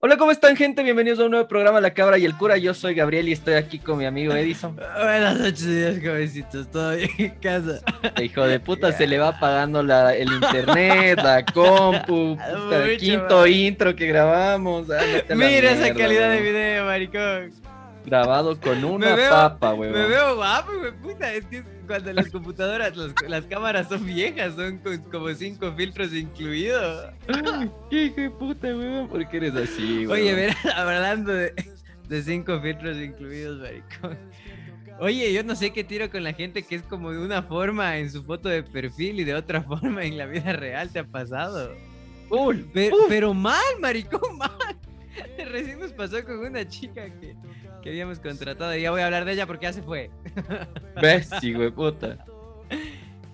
[0.00, 0.84] Hola, ¿cómo están, gente?
[0.84, 2.56] Bienvenidos a un nuevo programa La Cabra y el Cura.
[2.56, 4.76] Yo soy Gabriel y estoy aquí con mi amigo Edison.
[4.96, 6.70] Buenas noches, días, jovencitos.
[6.70, 7.80] Todo bien en casa.
[8.22, 13.40] Hijo de puta, se le va apagando la, el internet, la compu, puta, el quinto
[13.40, 13.48] man.
[13.50, 14.88] intro que grabamos.
[14.88, 16.42] ándate a la Mira esa calidad de weón.
[16.44, 17.52] video, maricón.
[18.06, 19.92] Grabado con una veo- papa, Me weón.
[20.10, 21.32] veo guapo, güey, puta.
[21.34, 26.12] Es que cuando las computadoras, las, las cámaras son viejas, son con como cinco filtros
[26.14, 27.12] incluidos.
[27.90, 29.08] ¿Qué hijo de puta, weón?
[29.08, 30.12] ¿Por qué eres así, weón?
[30.12, 31.52] Oye, verás, hablando de,
[32.08, 34.16] de cinco filtros incluidos, maricón.
[35.00, 37.98] Oye, yo no sé qué tiro con la gente que es como de una forma
[37.98, 40.90] en su foto de perfil y de otra forma en la vida real.
[40.90, 41.74] ¿Te ha pasado?
[42.74, 44.50] Pero, pero mal, maricón, mal.
[45.50, 47.34] Recién nos pasó con una chica que,
[47.82, 48.76] que habíamos contratado.
[48.76, 50.10] Y ya voy a hablar de ella porque ya se fue.
[51.40, 52.24] Sí, güey, puta.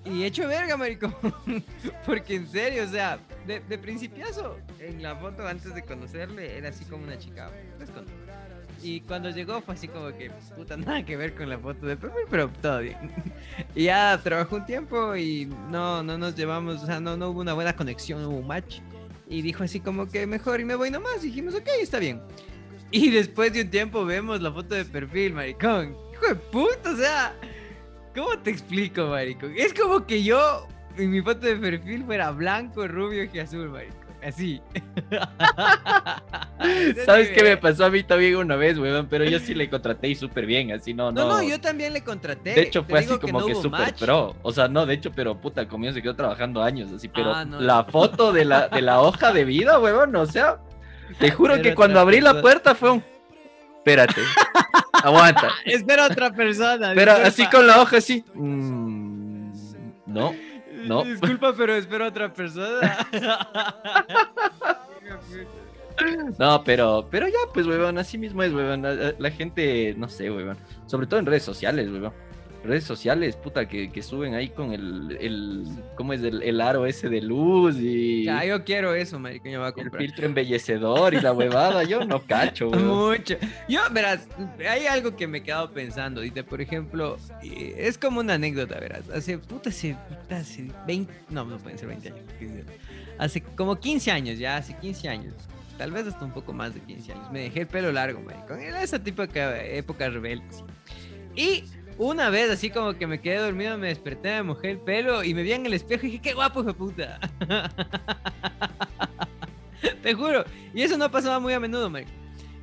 [0.05, 1.15] Y hecho verga, maricón.
[2.07, 6.69] Porque en serio, o sea, de, de principiazo, en la foto antes de conocerle, era
[6.69, 7.51] así como una chica.
[7.79, 7.91] pues,
[8.83, 11.97] Y cuando llegó fue así como que, puta, nada que ver con la foto de
[11.97, 12.99] perfil, pero todo bien.
[13.75, 17.41] Y ya trabajó un tiempo y no, no nos llevamos, o sea, no, no hubo
[17.41, 18.81] una buena conexión, no hubo un match.
[19.27, 21.25] Y dijo así como que mejor y me voy nomás.
[21.25, 22.21] Y dijimos, ok, está bien.
[22.95, 25.97] Y después de un tiempo vemos la foto de perfil, maricón.
[26.13, 27.35] Hijo de puta, o sea,
[28.15, 29.53] ¿cómo te explico, maricón?
[29.57, 34.05] Es como que yo en mi foto de perfil fuera blanco, rubio y azul, maricón.
[34.23, 34.63] Así.
[37.05, 39.09] ¿Sabes qué me pasó a mí también una vez, weón?
[39.11, 41.37] Pero yo sí le contraté y súper bien, así no, No, no.
[41.39, 42.55] no, yo también le contraté.
[42.55, 44.37] De hecho, fue así como no que, súper pro.
[44.43, 47.09] O sea, no, de hecho, pero puta, comienzo se quedó trabajando años, así.
[47.09, 50.61] Pero Ah, no, la foto de la, de la hoja de vida, weón, o sea,
[51.19, 53.05] te juro que cuando abrí la puerta fue un.
[53.79, 54.23] Espérate,
[54.93, 55.51] aguanta.
[55.65, 56.93] Espera otra persona.
[56.95, 57.29] Pero disculpa.
[57.29, 58.25] así con la hoja, así.
[58.35, 59.53] mm,
[60.07, 60.35] no.
[60.87, 61.05] no.
[61.05, 63.07] Disculpa, pero espero otra persona.
[66.39, 68.83] No, pero, pero ya, pues, weón, así mismo es, weón.
[68.83, 70.59] La, la gente, no sé, weón.
[70.87, 72.13] Sobre todo en redes sociales, weón.
[72.65, 75.65] Redes sociales, puta, que, que suben ahí con el, el
[75.97, 76.23] ¿cómo es?
[76.23, 79.69] El, el aro ese de luz y ya, yo quiero eso, maricón, yo voy a
[79.69, 80.01] el comprar.
[80.03, 81.85] filtro embellecedor y la huevada.
[81.85, 82.87] Yo no cacho, weón.
[82.87, 83.37] Mucho.
[83.69, 84.27] Yo, verás,
[84.67, 86.23] hay algo que me he quedado pensando.
[86.23, 89.09] Dice, por ejemplo, eh, es como una anécdota, verás.
[89.11, 92.23] Hace, puta, hace, puta, hace 20, no, no pueden ser 20 años.
[93.19, 95.35] Hace como 15 años, ya, hace 15 años.
[95.77, 97.31] Tal vez hasta un poco más de 15 años.
[97.31, 98.61] Me dejé el pelo largo, maricón.
[98.61, 100.45] Era esa típica época rebelde.
[101.37, 101.65] Y
[101.99, 105.35] una vez, así como que me quedé dormido, me desperté, me mojé el pelo y
[105.35, 107.21] me vi en el espejo y dije, qué guapo, hijo de puta.
[110.03, 110.45] Te juro.
[110.75, 112.11] Y eso no pasaba muy a menudo, Mike.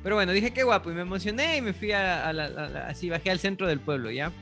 [0.02, 2.68] Pero bueno, dije qué guapo y me emocioné y me fui a, a la, a
[2.68, 4.32] la- así bajé al centro del pueblo, ¿ya?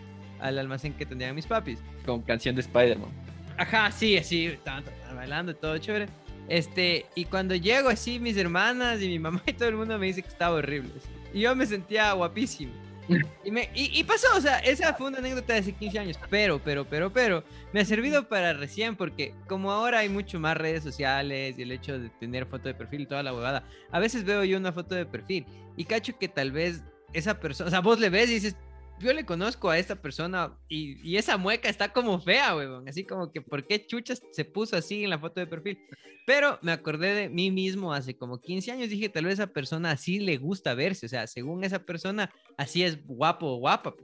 [0.41, 1.79] Al almacén que tenían mis papis.
[2.07, 3.11] Con canción de Spider-Man.
[3.59, 4.85] Ajá, sí, así, estaban
[5.15, 6.07] bailando, todo chévere.
[6.49, 10.07] Este, y cuando llego así, mis hermanas y mi mamá y todo el mundo me
[10.07, 10.91] dice que estaba horrible.
[10.97, 11.09] así.
[11.35, 12.73] Y yo me sentía guapísimo.
[13.45, 16.19] Y, me, y, y pasó, o sea, esa fue una anécdota de hace 15 años,
[16.29, 20.57] pero, pero, pero, pero, me ha servido para recién, porque como ahora hay mucho más
[20.57, 23.99] redes sociales y el hecho de tener foto de perfil y toda la huevada, a
[23.99, 26.83] veces veo yo una foto de perfil y cacho que tal vez
[27.13, 28.57] esa persona, o sea, vos le ves y dices,
[29.01, 32.89] yo le conozco a esta persona y, y esa mueca está como fea, weón.
[32.89, 35.79] Así como que, ¿por qué chuchas se puso así en la foto de perfil?
[36.27, 38.89] Pero me acordé de mí mismo hace como 15 años.
[38.89, 41.07] Dije, tal vez a esa persona así le gusta verse.
[41.07, 43.95] O sea, según esa persona, así es guapo o guapa.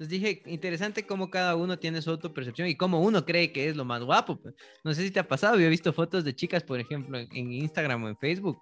[0.00, 3.76] Entonces dije, interesante cómo cada uno tiene su autopercepción y cómo uno cree que es
[3.76, 4.40] lo más guapo.
[4.40, 4.54] pues.
[4.82, 7.52] No sé si te ha pasado, yo he visto fotos de chicas, por ejemplo, en,
[7.52, 8.58] Instagram o en Facebook,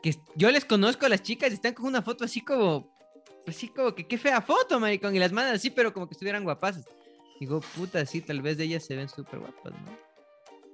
[0.00, 2.95] que yo les conozco a las chicas y están con una foto así como,
[3.46, 6.44] así como que qué fea foto, maricón, y las mandan así, pero como que estuvieran
[6.44, 6.84] guapas.
[7.40, 10.06] Digo, puta, sí, tal vez de ellas se ven súper guapas, ¿no?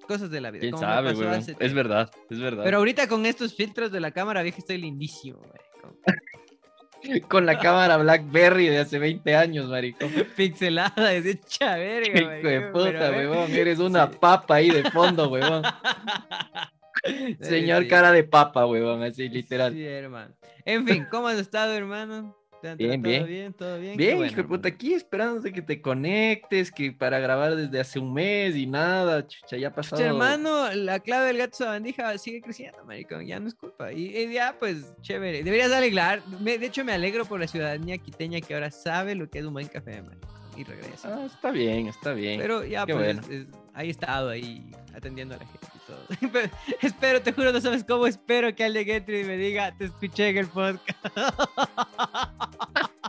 [0.06, 0.60] Cosas de la vida.
[0.62, 1.74] ¿Quién sabe, hace Es tiempo.
[1.76, 2.64] verdad, es verdad.
[2.64, 5.98] Pero ahorita con estos filtros de la cámara vieja estoy lindísimo, maricón.
[7.28, 10.08] Con la cámara Blackberry de hace 20 años, maricón.
[10.36, 13.28] Pixelada, es hecha verga, Hijo de maricón, puta, ver.
[13.28, 13.50] weón.
[13.50, 14.18] Eres una Sí.
[14.20, 15.62] papa ahí de fondo, weón.
[17.40, 17.88] Señor Sí.
[17.88, 19.72] cara de papa, weón, así literal.
[19.72, 20.32] Sí, hermano.
[20.64, 22.36] En fin, ¿cómo has estado, hermano?
[22.62, 23.26] ¿Te han Bien, bien.
[23.26, 23.52] bien?
[23.52, 23.96] ¿Todo bien?
[23.96, 27.98] Bien, bueno, hijo de puta, aquí esperando que te conectes, que para grabar desde hace
[27.98, 30.00] un mes y nada, chucha, ya ha pasado.
[30.00, 33.92] Pucha, hermano, la clave del gato sabandija sigue creciendo, maricón, ya no es culpa.
[33.92, 35.42] Y, y ya, pues, chévere.
[35.42, 36.22] Deberías alegrar.
[36.40, 39.44] me- de hecho, me alegro por la ciudadanía quiteña que ahora sabe lo que es
[39.44, 40.30] un buen café, maricón.
[40.56, 41.16] Y regresa.
[41.18, 42.38] Ah, está bien, está bien.
[42.40, 43.22] Pero ya, qué pues, bueno.
[43.28, 46.06] es- ahí he estado ahí atendiendo a la gente todo.
[46.80, 50.28] Espero, te juro, no sabes cómo espero que alguien entre y me diga, te escuché
[50.28, 50.98] en el podcast.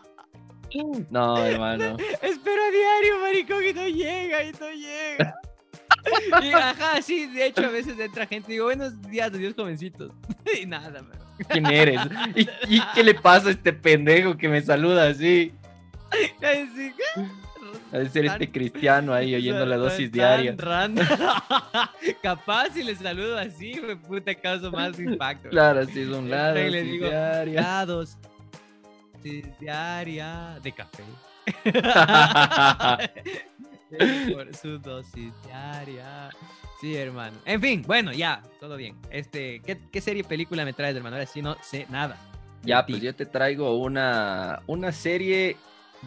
[1.11, 1.97] No, hermano.
[2.19, 5.35] Espero a diario, maricón, y no llega, y no llega.
[6.41, 10.11] Y, ajá, sí, de hecho, a veces entra gente y digo, buenos días, adiós, jovencitos.
[10.59, 11.19] Y nada, man.
[11.47, 12.01] ¿quién eres?
[12.35, 15.53] ¿Y, y qué le pasa a este pendejo que me saluda así?
[17.99, 20.55] De ser este cristiano ahí oyendo la dosis diaria.
[22.23, 25.49] Capaz si le saludo así, güey, puta, causa más impacto.
[25.49, 26.59] Claro, sí, es un lado.
[26.59, 27.61] Y le dosis digo, diaria.
[27.61, 28.17] La dosis
[29.59, 31.03] diaria de café.
[34.33, 36.29] Por su dosis diaria.
[36.81, 37.37] Sí, hermano.
[37.45, 38.97] En fin, bueno, ya, todo bien.
[39.11, 41.15] Este, ¿qué, qué serie película me traes, hermano?
[41.15, 42.17] Ahora sí no sé nada.
[42.63, 45.57] Ya, pues yo te traigo una, una serie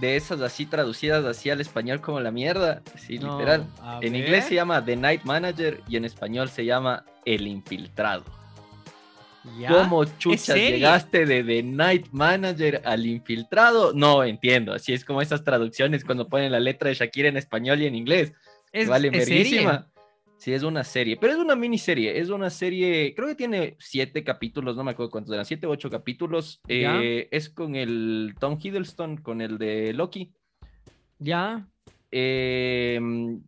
[0.00, 2.82] de esas así traducidas así al español como la mierda.
[2.96, 3.66] Sí, No, literal.
[4.02, 4.22] En ver.
[4.22, 8.24] inglés se llama The Night Manager y en español se llama El Infiltrado.
[9.58, 9.68] ¿Ya?
[9.68, 13.92] ¿Cómo chuchas llegaste de The Night Manager al infiltrado?
[13.92, 14.72] No entiendo.
[14.72, 17.94] Así es como esas traducciones cuando ponen la letra de Shakira en español y en
[17.94, 18.32] inglés.
[18.72, 19.10] Es, vale.
[20.38, 22.18] Sí, es una serie, pero es una miniserie.
[22.18, 25.70] Es una serie, creo que tiene siete capítulos, no me acuerdo cuántos eran, siete u
[25.70, 26.60] ocho capítulos.
[26.68, 30.32] Eh, es con el Tom Hiddleston, con el de Loki.
[31.18, 31.66] Ya.
[32.10, 33.00] Eh,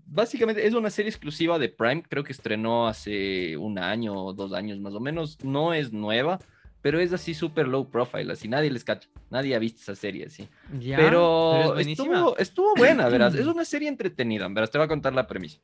[0.07, 4.53] básicamente es una serie exclusiva de Prime, creo que estrenó hace un año o dos
[4.53, 6.41] años más o menos, no es nueva,
[6.83, 10.27] pero es así súper low profile, así nadie les cacha, nadie ha visto esa serie
[10.27, 10.49] así.
[10.79, 10.97] Ya.
[10.97, 15.13] Pero, es estuvo, estuvo buena, verás, es una serie entretenida, verás, te voy a contar
[15.15, 15.59] la premisa.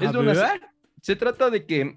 [0.00, 0.34] Es de una
[1.02, 1.96] se- trata de que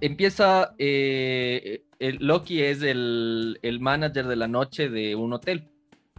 [0.00, 5.68] empieza, eh, el Loki es el, el manager de la noche de un hotel,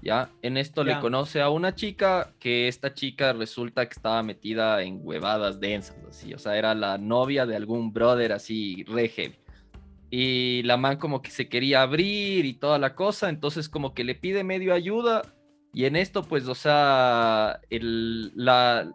[0.02, 0.30] ¿ya?
[0.42, 0.96] En esto Ya.
[0.96, 5.96] le conoce a una chica, que esta chica resulta que estaba metida en huevadas densas,
[6.10, 9.36] así, o sea, era la novia de algún brother así, re heavy.
[10.14, 14.04] Y la man como que se quería abrir y toda la cosa, entonces como que
[14.04, 15.22] le pide medio ayuda
[15.74, 18.92] y en esto pues, o sea, el, la,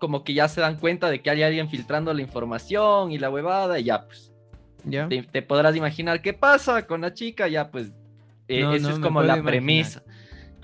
[0.00, 3.30] como que ya se dan cuenta de que hay alguien filtrando la información y la
[3.30, 4.32] huevada y ya pues,
[4.84, 5.08] Ya.
[5.08, 7.92] te, te podrás imaginar qué pasa con la chica, ya pues,
[8.48, 9.50] eh, No, eso no es como la imaginar.
[9.52, 10.02] premisa.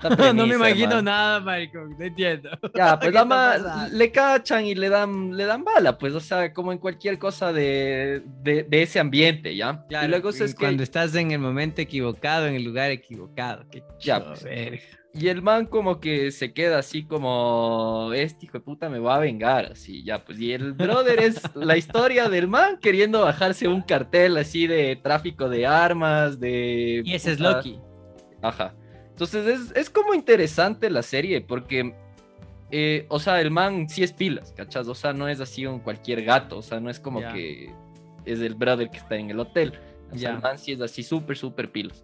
[0.03, 1.95] La no me premisa, imagino nada, maricón.
[1.97, 2.49] No entiendo.
[2.75, 6.19] Ya, pues ¿Qué la ma- le cachan y le dan, le dan bala, pues, o
[6.19, 9.85] sea, como en cualquier cosa de, de, de ese ambiente, ¿ya?
[9.87, 13.65] Claro, y luego es que, cuando estás en el momento equivocado, en el lugar equivocado.
[13.71, 14.45] Qué Ya, pues.
[15.15, 19.15] y el man como que se queda así como, este hijo de puta me va
[19.17, 23.67] a vengar, así, ya, pues, y el brother es la historia del man queriendo bajarse
[23.67, 27.01] un cartel así de tráfico de armas, de...
[27.05, 27.79] Y ese es Loki.
[28.41, 28.73] Ajá.
[29.13, 31.93] Entonces es, es como interesante la serie porque,
[32.71, 34.87] eh, o sea, el man sí es pilas, ¿cachas?
[34.87, 37.31] O sea, no es así un cualquier gato, o sea, no es como Ya.
[37.31, 37.71] que
[38.25, 39.73] es el brother que está en el hotel.
[40.11, 40.35] O sea, Ya.
[40.35, 42.03] el man sí es así súper, súper pilas.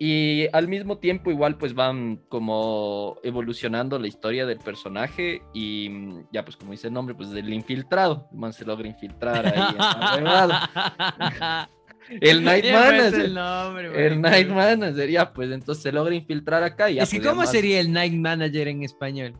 [0.00, 6.26] Y al mismo tiempo igual pues van como evolucionando la historia del personaje y mm,
[6.32, 9.54] ya pues como dice el nombre, pues el infiltrado, el man se logra infiltrar ahí.
[12.20, 13.20] El Night Manager.
[13.20, 14.22] el nombre, El maricón.
[14.22, 14.48] Night
[14.80, 16.90] Manager, ya, pues entonces se logra infiltrar acá.
[16.90, 19.34] y Ya, Es que, pues, ya ¿cómo más- sería el Night Manager en español?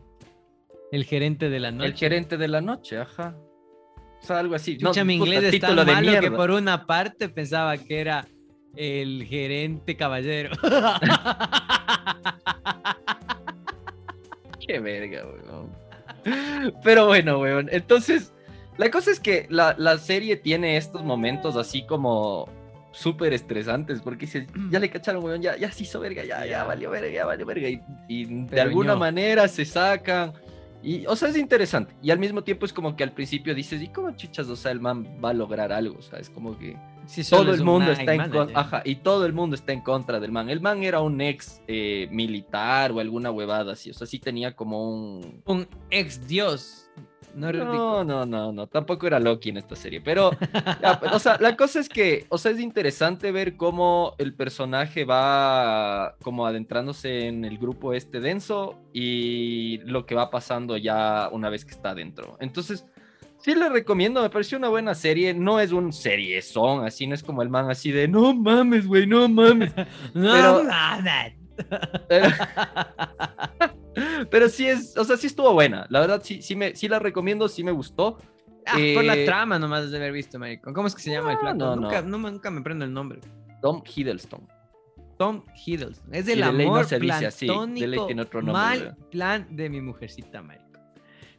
[0.91, 1.85] El gerente de la noche.
[1.87, 3.35] El gerente de la noche, ajá.
[4.21, 4.77] O sea, algo así.
[4.77, 7.77] Chucha, no, mi puta, inglés es tan título de malo que por una parte pensaba
[7.77, 8.25] que era
[8.75, 10.51] el gerente caballero.
[14.67, 15.69] Qué verga, weón.
[16.83, 17.69] Pero bueno, weón.
[17.71, 18.33] Entonces,
[18.77, 22.49] la cosa es que la, la serie tiene estos momentos así como
[22.91, 26.63] súper estresantes, porque dices, ya le cacharon, weón, ya, ya se hizo verga, ya, ya
[26.63, 27.69] valió verga, ya valió verga.
[27.69, 30.33] Y, y de Pero alguna manera se sacan.
[30.81, 31.93] Y, o sea, es interesante.
[32.01, 34.47] Y al mismo tiempo es como que al principio dices, ¿y cómo chuchas?
[34.47, 36.77] O sea, el man va a lograr algo, o sea, es como que
[37.09, 39.81] Sí, todo el un mundo está en contra, ajá, y todo el mundo está en
[39.81, 40.47] contra del man.
[40.47, 44.55] El man era un ex eh, militar o alguna huevada así, o sea, sí tenía
[44.55, 45.41] como un...
[45.45, 46.88] Un ex dios.
[47.35, 50.31] No, No, no, no, no, tampoco era Loki en esta serie, pero,
[50.81, 55.05] ya, o sea, la cosa es que, o sea, es interesante ver cómo el personaje
[55.05, 61.49] va como adentrándose en el grupo este denso y lo que va pasando ya una
[61.49, 62.37] vez que está dentro.
[62.39, 62.85] Entonces,
[63.37, 67.15] sí le recomiendo, me pareció una buena serie, no es un serie son, así no
[67.15, 69.71] es como el man así de, no mames, güey, no mames.
[70.13, 71.33] no, Pero- mames.
[72.07, 72.27] Pero,
[74.31, 75.85] pero sí es, o sea, sí estuvo buena.
[75.89, 78.17] La verdad, sí, sí, me, sí la recomiendo, sí me gustó.
[78.65, 80.73] Ah, por la Eh, trama nomás de haber visto, maricón.
[80.73, 81.57] ¿Cómo es que se llama el No, flaco?
[81.57, 82.17] no, nunca, no.
[82.17, 83.19] no, nunca me prendo el nombre.
[83.61, 84.47] Tom Hiddleston.
[85.17, 86.13] Tom Hiddleston.
[86.13, 88.97] Es Y el de ley no amor se dice así, de otro nombre, mal ¿verdad?
[89.11, 90.65] plan de mi mujercita, marico.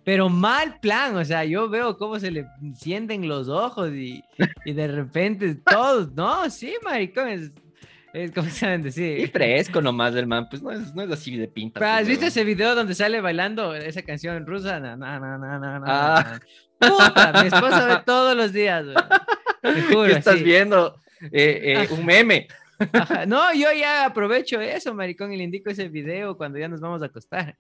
[0.05, 4.23] Pero mal plan, o sea, yo veo cómo se le encienden los ojos y,
[4.65, 7.53] y de repente todos, no, sí, maricón, es,
[8.13, 11.49] es como saben Y fresco nomás el man, pues no es, no es así de
[11.49, 11.79] pinta.
[11.81, 12.29] Pero, pues, ¿Has visto weón.
[12.29, 14.81] ese video donde sale bailando esa canción rusa?
[14.81, 16.39] Na, na, na, na, na, Ah.
[16.81, 16.89] na.
[16.89, 18.97] Puta, mi esposa ve todos los días, güey.
[19.63, 20.45] Te juro, ¿Qué estás así.
[20.45, 20.97] viendo?
[21.33, 22.49] Eh, eh, un meme.
[22.93, 23.27] Ajá.
[23.27, 27.03] No, yo ya aprovecho eso, maricón, y le indico ese video cuando ya nos vamos
[27.03, 27.57] a acostar.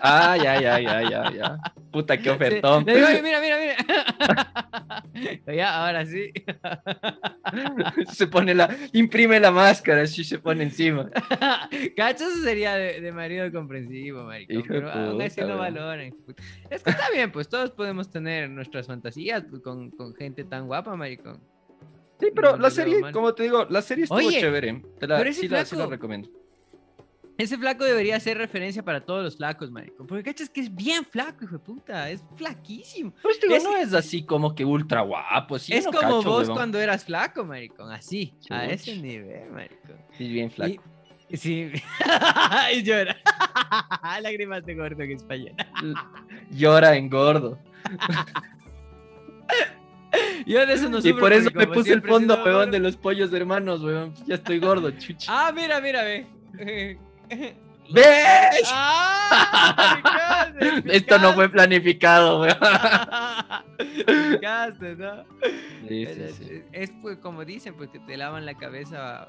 [0.00, 1.58] Ah, ya, ya, ya, ya, ya.
[1.92, 2.84] Puta, qué ofertón.
[2.84, 3.76] Le digo, "Oye, mira, mira, mira.
[5.54, 6.32] ya, ahora sí.
[8.12, 11.08] Se pone la, imprime la máscara, así se pone encima.
[11.96, 14.56] Cacho, eso sería de, de marido comprensivo, maricón.
[14.56, 15.58] Hijo pero aún así weón.
[15.58, 16.12] valoran.
[16.70, 20.96] Es que está bien, pues todos podemos tener nuestras fantasías con, con gente tan guapa,
[20.96, 21.40] maricón.
[22.20, 23.12] Sí, pero No la serie, mal.
[23.12, 24.82] como te digo, la serie estuvo Oye, chévere.
[25.00, 26.28] Te la, pero ese sí, la, sí la flaco- recomiendo.
[27.36, 30.06] Ese flaco debería ser referencia para todos los flacos, maricón.
[30.06, 32.08] Porque cachas que es bien flaco, hijo de puta.
[32.08, 33.12] Es flaquísimo.
[33.20, 35.58] Pues digo, Es- no es así como que ultra guapo.
[35.58, 37.90] Sí, es no como cacho, vos cuando eras flaco, maricón.
[37.90, 38.72] Así, a Chuch.
[38.72, 39.96] ese nivel, maricón.
[40.16, 40.80] Sí, bien flaco.
[41.28, 41.72] Y- sí.
[42.76, 43.16] y llora.
[44.22, 45.54] Lágrimas de gordo en español.
[46.52, 47.58] Llora engordo.
[50.46, 52.96] Yo de eso no y por eso me puse el fondo, sido gordo- de los
[52.96, 54.14] pollos hermanos, huevón.
[54.26, 55.26] Ya estoy gordo, chucha.
[55.28, 56.26] Ah, mira, mira, ve.
[57.92, 58.62] ¿Ves?
[58.72, 60.52] ¡Ah!
[60.56, 62.56] picaste, Esto no fue planificado, weón.
[64.32, 64.96] picaste.
[64.96, 65.24] ¿no?
[65.88, 66.62] Sí, sí, es, sí.
[66.72, 69.28] es, pues como dicen, pues que te lavan la cabeza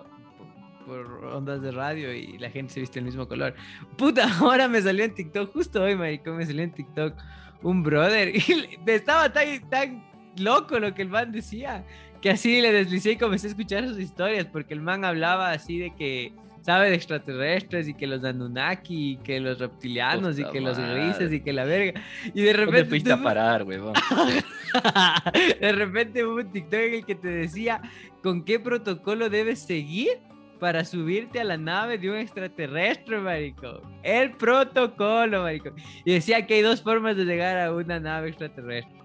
[0.86, 3.56] por, por ondas de radio y la gente se viste el mismo color.
[3.98, 7.13] Puta, ahora me salió en TikTok, justo hoy, maricón, me salió en TikTok
[7.62, 10.06] un brother y estaba tan, tan
[10.39, 11.84] loco lo que el man decía
[12.22, 15.77] que así le deslicé y comencé a escuchar sus historias porque el man hablaba así
[15.77, 20.60] de que sabe de extraterrestres y que los Anunnaki y que los reptilianos y que
[20.60, 21.06] los madre.
[21.06, 22.01] grises y que la verga
[22.34, 23.94] y de ¿Dónde repente fuiste a parar, huevón?
[25.62, 27.82] de repente hubo un TikTok en el que te decía
[28.24, 30.18] con qué protocolo debes seguir
[30.60, 33.82] para subirte a la nave de un extraterrestre, marico.
[34.01, 35.70] El protocolo, marico.
[36.04, 39.05] Y decía que hay dos formas de llegar a una nave extraterrestre.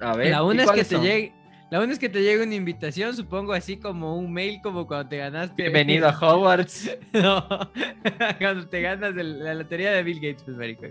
[0.00, 1.32] A ver, La ¿y una es que te llegue,
[1.70, 5.08] la una es que te llegue una invitación, supongo así como un mail como cuando
[5.08, 5.54] te ganaste.
[5.62, 6.96] Bienvenido a Hogwarts.
[7.12, 7.46] No,
[8.38, 10.86] cuando te ganas el- la lotería de Bill Gates, pues, marico.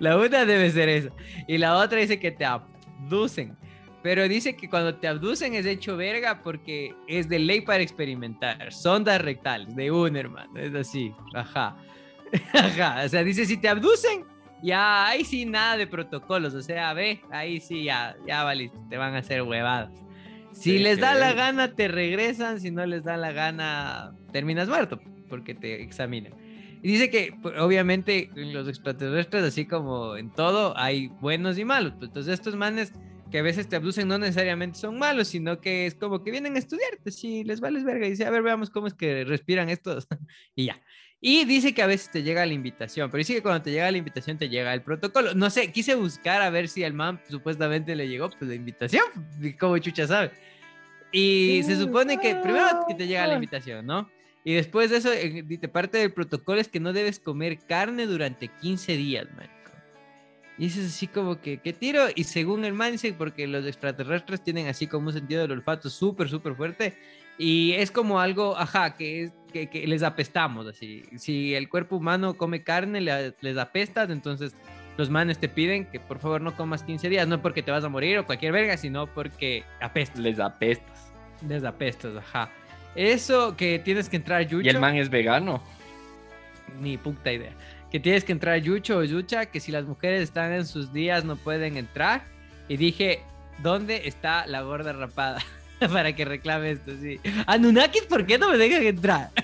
[0.00, 1.10] La una debe ser esa.
[1.48, 3.56] Y la otra dice que te abducen.
[4.02, 8.72] Pero dice que cuando te abducen es hecho verga porque es de ley para experimentar.
[8.72, 10.60] Sondas rectales, de un hermano.
[10.60, 11.12] Es así.
[11.34, 11.76] Ajá.
[12.52, 13.02] Ajá.
[13.04, 14.24] O sea, dice, si te abducen,
[14.62, 16.54] ya ahí sí nada de protocolos.
[16.54, 18.78] O sea, ve, ahí sí ya, ya valiste.
[18.88, 19.90] Te van a hacer huevadas.
[20.52, 22.60] Si Sí, les da la gana, te regresan.
[22.60, 26.32] Si no les da la gana, terminas muerto porque te examinan.
[26.82, 31.64] Y dice que, pues, obviamente, en los extraterrestres, así como en todo, hay buenos y
[31.64, 31.94] malos.
[31.98, 32.92] Pues, Entonces, estos manes
[33.30, 36.54] que a veces te abducen no necesariamente son malos, sino que es como que vienen
[36.54, 37.10] a estudiarte.
[37.10, 40.06] Si les vales verga y dice, a ver, veamos cómo es que respiran estos.
[40.54, 40.80] y ya.
[41.20, 43.90] Y dice que a veces te llega la invitación, pero dice que cuando te llega
[43.90, 45.34] la invitación te llega el protocolo.
[45.34, 49.04] No sé, quise buscar a ver si al man supuestamente le llegó pues la invitación,
[49.58, 50.30] como chucha sabe.
[51.12, 54.10] Y se supone que primero que te llega la invitación, ¿no?
[54.44, 58.06] Y después de eso, eh, de parte del protocolo es que no debes comer carne
[58.06, 59.56] durante 15 días, marico.
[60.58, 62.06] Y eso es así como que, ¿qué tiro?
[62.14, 65.90] Y según el man dice, porque los extraterrestres tienen así como un sentido del olfato
[65.90, 66.96] súper, súper fuerte.
[67.38, 71.04] Y es como algo, ajá, que, es, que, que les apestamos, así.
[71.16, 74.54] Si el cuerpo humano come carne, le- les apestas, entonces
[74.96, 77.84] los manes te piden que por favor no comas 15 días, no porque te vas
[77.84, 80.18] a morir o cualquier verga, sino porque apestas.
[80.18, 81.12] Les apestas.
[81.48, 82.50] Les apestas, ajá.
[82.94, 84.64] Eso que tienes que entrar yucho.
[84.66, 85.62] Y el man es vegano.
[86.80, 87.52] Ni puta idea.
[87.90, 91.24] Que tienes que entrar yucho o yucha, que si las mujeres están en sus días
[91.24, 92.24] no pueden entrar.
[92.68, 93.20] Y dije,
[93.62, 95.40] ¿dónde está la gorda rapada?
[95.92, 97.20] Para que reclame esto, sí.
[97.46, 99.30] Anunnakis, ¿por qué no me dejan entrar?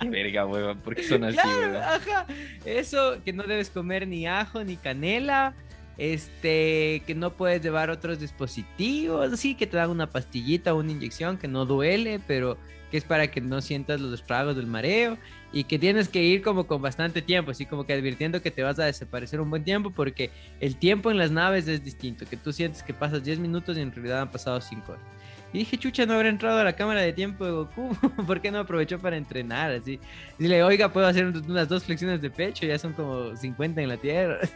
[0.00, 0.78] Qué verga, huevón.
[0.78, 2.26] ¿Por qué son así, Claro, ajá.
[2.64, 5.54] Eso, que no debes comer ni ajo ni canela.
[5.98, 9.38] Este, que no puedes llevar otros dispositivos.
[9.38, 12.58] Sí, que te dan una pastillita o una inyección que no duele, pero
[12.90, 15.18] que es para que no sientas los estragos del mareo.
[15.52, 18.62] Y que tienes que ir como con bastante tiempo, así como que advirtiendo que te
[18.62, 20.30] vas a desaparecer un buen tiempo, porque
[20.60, 22.24] el tiempo en las naves es distinto.
[22.28, 25.04] Que tú sientes que pasas 10 minutos y en realidad han pasado 5 horas.
[25.52, 27.94] Y dije, chucha, no habrá entrado a la cámara de tiempo de Goku.
[28.26, 30.00] ¿Por qué no aprovechó para entrenar así?
[30.38, 33.96] Dile, oiga, puedo hacer unas dos flexiones de pecho, ya son como 50 en la
[33.98, 34.38] tierra.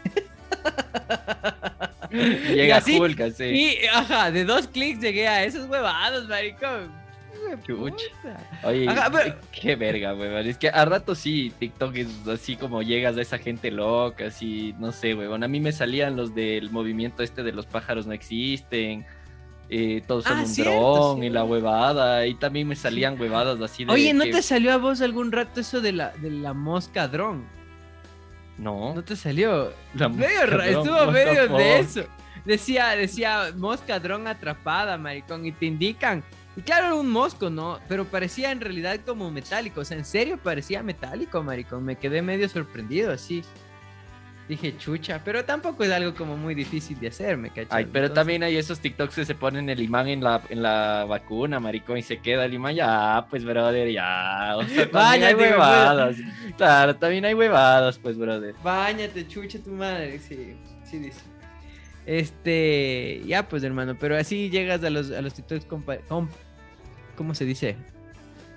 [2.11, 3.45] Y Llega así- Hulk, así.
[3.45, 6.91] Y, ajá, de dos clics llegué a esos huevados, maricón.
[8.65, 10.47] Oye, Ajá, pero- qué verga, huevón.
[10.47, 14.75] Es que a rato sí, TikTok es así como llegas a esa gente loca, así,
[14.79, 15.43] no sé, huevón.
[15.45, 19.05] A mí me salían los del movimiento este de los pájaros no existen.
[19.69, 20.73] eh, todos son Ah, un cierto,
[21.15, 22.25] dron y la huevada.
[22.27, 23.93] Y también me salían huevadas así de.
[23.93, 27.09] Oye, ¿no que- te salió a vos algún rato eso de la, de la mosca
[27.09, 27.45] dron?
[28.59, 28.95] No.
[28.95, 29.73] ¿No te salió?
[29.95, 32.05] La medio dron, estuvo medio de eso.
[32.45, 36.23] Decía, decía mosca dron atrapada, maricón, y te indican
[36.57, 37.79] Y claro, era un mosco, ¿no?
[37.89, 39.81] Pero parecía en realidad como metálico.
[39.83, 41.85] O sea, en serio parecía metálico, maricón.
[41.85, 43.43] Me quedé medio sorprendido así.
[44.49, 47.73] Dije, chucha, pero tampoco es algo como muy difícil de hacer, me cachas.
[47.73, 50.63] Ay, pero Entonces- también hay esos TikToks que se ponen el imán en la, en
[50.63, 52.77] la vacuna, maricón, y se queda el imán.
[52.77, 54.57] Ya, pues, brother, ya.
[54.57, 56.17] O sea, Váyate, hay huevadas.
[56.57, 58.55] Claro, también hay huevadas, pues, brother.
[58.63, 61.21] Báñate, chucha tu madre, sí, sí dice.
[62.07, 66.29] Este, ya pues hermano, pero así llegas a los, a los TikToks compa- com-
[67.17, 67.77] ¿cómo se dice?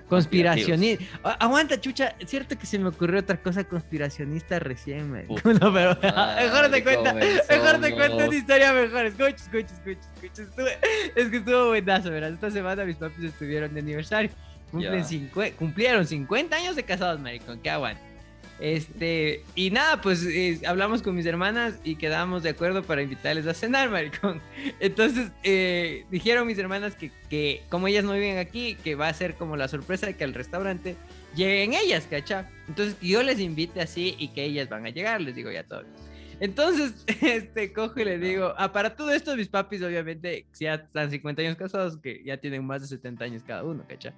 [0.08, 1.04] Conspiracionista.
[1.39, 5.25] Aguanta, chucha, cierto que se me ocurrió otra cosa conspiracionista recién, man.
[5.62, 9.06] No, pero mejor te cuenta, mejor te cuento una historia mejor.
[9.06, 10.42] Escucha, escucha, escucha, escucha.
[10.44, 10.78] Estuve-
[11.16, 12.32] es que estuvo buenazo, ¿verdad?
[12.32, 14.32] Esta semana mis papis estuvieron de aniversario.
[14.72, 17.60] Cumplen cincue- cumplieron 50 años de casados, maricón.
[17.62, 18.01] Que aguanta.
[18.60, 23.48] Este, y nada, pues eh, hablamos con mis hermanas y quedamos de acuerdo para invitarles
[23.48, 24.42] a cenar, maricón.
[24.80, 29.13] Entonces, eh, dijeron mis hermanas que, que como ellas no viven aquí, que va a
[29.13, 30.96] ser como la sorpresa de que al restaurante
[31.36, 32.50] lleguen ellas, ¿cachá?
[32.68, 35.63] Entonces, que yo les invite así y que ellas van a llegar, les digo ya
[35.63, 35.86] todo.
[36.39, 40.75] Entonces, este, cojo y le digo, ah, para todo esto mis papis obviamente si ya
[40.75, 44.13] están 50 años casados, que ya tienen más de 70 años cada uno, ¿cachá?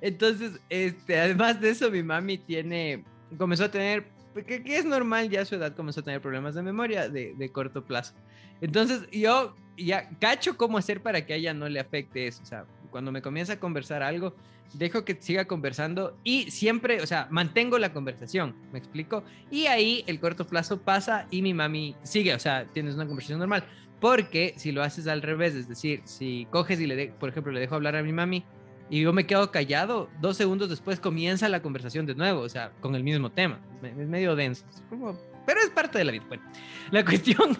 [0.00, 3.04] Entonces, este, además de eso, mi mami tiene,
[3.38, 6.54] comenzó a tener, que, que es normal ya a su edad, comenzó a tener problemas
[6.54, 8.14] de memoria de, de corto plazo.
[8.60, 12.42] Entonces, yo ya cacho cómo hacer para que a ella no le afecte eso.
[12.42, 14.34] O sea, cuando me comienza a conversar algo,
[14.74, 19.22] dejo que siga conversando y siempre, o sea, mantengo la conversación, ¿me explico?
[19.50, 23.38] Y ahí el corto plazo pasa y mi mami sigue, o sea, tienes una conversación
[23.38, 23.64] normal.
[24.00, 27.52] Porque si lo haces al revés, es decir, si coges y le, de, por ejemplo,
[27.52, 28.44] le dejo hablar a mi mami
[28.90, 32.72] y yo me quedo callado, dos segundos después comienza la conversación de nuevo, o sea,
[32.80, 33.58] con el mismo tema.
[33.82, 36.24] Es medio denso, es como- pero es parte de la vida.
[36.28, 36.42] Bueno,
[36.90, 37.56] la cuestión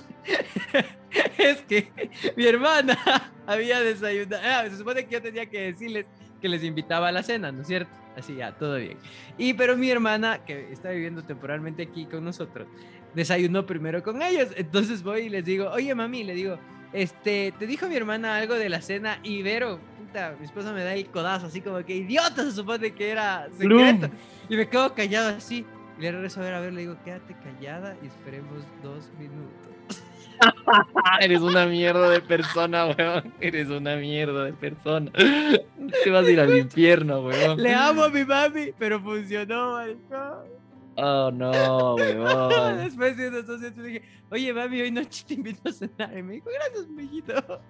[1.39, 1.91] es que
[2.37, 2.99] mi hermana
[3.47, 4.43] había desayunado.
[4.45, 6.07] ah, se supone que yo tenía que decirles
[6.41, 7.91] que les invitaba a la cena, ¿no es cierto?
[8.17, 8.97] Así ya, todo bien.
[9.39, 12.67] Y pero mi hermana, que está viviendo temporalmente aquí con nosotros,
[13.15, 14.49] desayunó primero con ellos.
[14.57, 16.59] Entonces voy y les digo, oye mami, le digo,
[16.93, 19.43] este, te dijo mi hermana algo de la cena y
[20.39, 24.09] Mi esposa me da el codazo, así como que idiota, se supone que era secreto.
[24.49, 25.67] Y me quedo callado así.
[25.99, 29.73] Y le regreso a ver, a ver, le digo, quédate callada y esperemos dos minutos.
[31.21, 33.33] Eres una mierda de persona, weón.
[33.41, 35.11] Eres una mierda de persona.
[35.13, 37.63] Te vas a ir al infierno, weón.
[37.63, 40.57] Le amo a mi mami, pero funcionó, maricón.
[40.97, 42.77] Oh, no, weón.
[42.85, 46.17] Después de dos días le dije, oye mami, hoy noche te invito a cenar.
[46.17, 47.35] Y me dijo, gracias, mijito.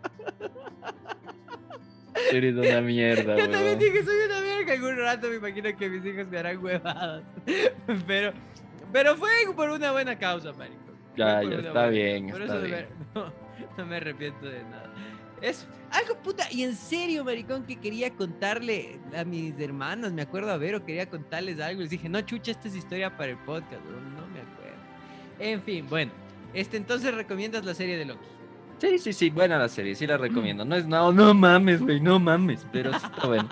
[2.32, 4.72] Eres una mierda, Yo también dije, soy una verga.
[4.72, 7.22] Algún rato me imagino que mis hijos me harán huevadas.
[8.06, 8.32] Pero,
[8.92, 10.76] pero fue por una buena causa, marico.
[11.16, 12.86] Ya, ya, está bien, Por está eso no bien.
[13.14, 13.32] me, no,
[13.78, 14.92] no me arrepiento de nada.
[15.42, 20.50] Es algo puta, y en serio, maricón, que quería contarle a mis hermanos, me acuerdo
[20.50, 21.82] a Vero, quería contarles algo.
[21.82, 24.76] Les dije, no, chucha, esta es historia para el podcast, bro, no me acuerdo.
[25.38, 26.12] En fin, bueno,
[26.54, 28.26] este entonces recomiendas la serie de Loki.
[28.78, 30.64] Sí, sí, sí, buena la serie, sí la recomiendo.
[30.64, 33.48] No es no, no mames, güey, no mames, pero sí está buena.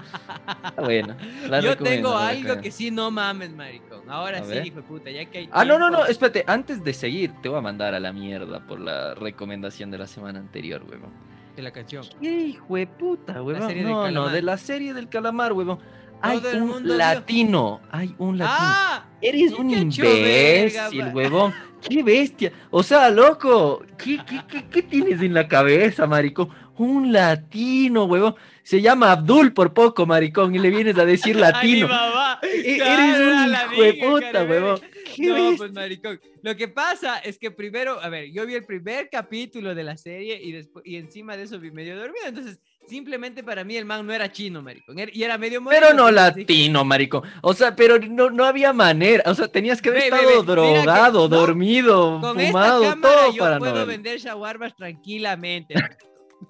[0.65, 1.17] Está buena.
[1.49, 2.61] la Yo tengo algo recomiendo.
[2.63, 4.03] que sí no mames, maricón.
[4.09, 4.67] Ahora A sí, ver.
[4.67, 7.49] hijo de puta, ya que hay Ah, no, no, no, espérate, antes de seguir, te
[7.49, 11.11] voy a mandar a la mierda por la recomendación de la semana anterior, huevón.
[11.57, 12.05] de la canción.
[12.21, 15.79] ¿Qué hijo de puta, del no, no, de la serie del calamar, huevón.
[16.21, 18.57] Hay mundo un latino, hay un latino.
[18.61, 19.05] ¡Ah!
[19.21, 21.53] Eres un verga, imbécil, huevón.
[21.89, 22.53] ¡Qué bestia!
[22.71, 26.49] O sea, loco, ¿qué, qué, qué, qué tienes en la cabeza, maricón?
[26.77, 28.35] Un latino, huevón.
[28.63, 31.41] Se llama Abdul por poco, maricón, y le vienes a decir ¡Ay, mi
[31.81, 31.89] latino.
[31.89, 32.39] mamá!
[32.43, 34.81] E- Eres un hijo de puta, huevón.
[35.15, 35.57] ¡Qué No, bestia!
[35.59, 36.21] pues maricón.
[36.43, 39.97] Lo que pasa es que primero, a ver, yo vi el primer capítulo de la
[39.97, 42.25] serie y después y encima de eso vi medio dormido.
[42.27, 44.99] Entonces, simplemente para mí el man no era chino, maricón.
[44.99, 47.23] era- Y era medio Pero moreno, no entonces dije, latino, maricón.
[47.43, 49.23] O sea, pero no, no había manera.
[49.31, 52.95] O sea, tenías que haber ve, estado mira que- drogado, no, dormido, Con fumado, esta
[52.95, 55.75] cámara todo yo para puedo no vender shawarmas tranquilamente.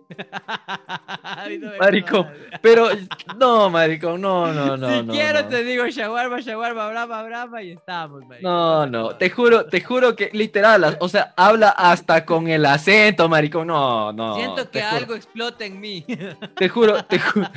[1.81, 2.29] Maricón.
[2.63, 2.89] Pero,
[3.37, 4.89] no, maricón, no, no, no.
[4.89, 5.49] si no, quiero no.
[5.49, 8.43] te digo shawarma, shawarma, brava, brava y estamos, maricón.
[8.43, 13.29] No, no, te juro, te juro que literal, o sea, habla hasta con el acento,
[13.29, 13.67] maricón.
[13.69, 14.37] No, no.
[14.37, 16.05] Siento que algo explota en mí.
[16.57, 17.49] Te juro, te juro.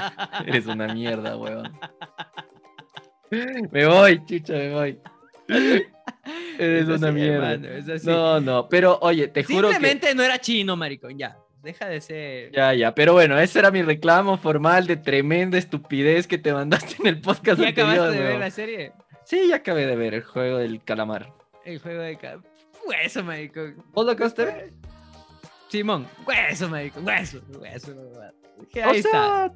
[0.45, 1.71] Eres una mierda, weón.
[3.71, 4.99] Me voy, chucha, me voy.
[6.57, 7.51] Eres Es una mierda.
[7.53, 7.99] hermano.
[8.03, 9.75] No, no, pero oye, te juro que.
[9.75, 11.37] Simplemente no era chino, maricón, ya.
[11.63, 12.51] Deja de ser.
[12.51, 16.95] Ya, ya, pero bueno, ese era mi reclamo formal de tremenda estupidez que te mandaste
[16.99, 18.93] en el podcast ¿Ya anterior, acabaste de ver la serie?
[19.25, 21.33] Sí, ya acabé de ver el juego del calamar.
[21.65, 22.39] El juego de ca-
[22.85, 23.83] Hueso, maricón.
[23.91, 24.73] ¿Vos lo acabaste de ver?
[25.69, 27.91] Simón, hueso, maricón, hueso, hueso.
[27.93, 29.47] O Ahí está.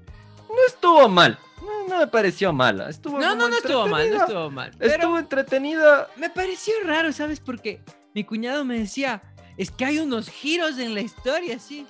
[0.50, 1.40] no estuvo mal.
[1.62, 2.90] No, no me pareció mala.
[2.90, 4.72] Estuvo No, no, no estuvo mal, no estuvo mal.
[4.78, 6.10] Pero Estuvo entretenida.
[6.18, 7.40] me pareció raro, ¿sabes?
[7.40, 7.82] Porque
[8.14, 9.22] mi cuñado me decía,
[9.62, 11.86] es que hay unos giros en la historia, sí.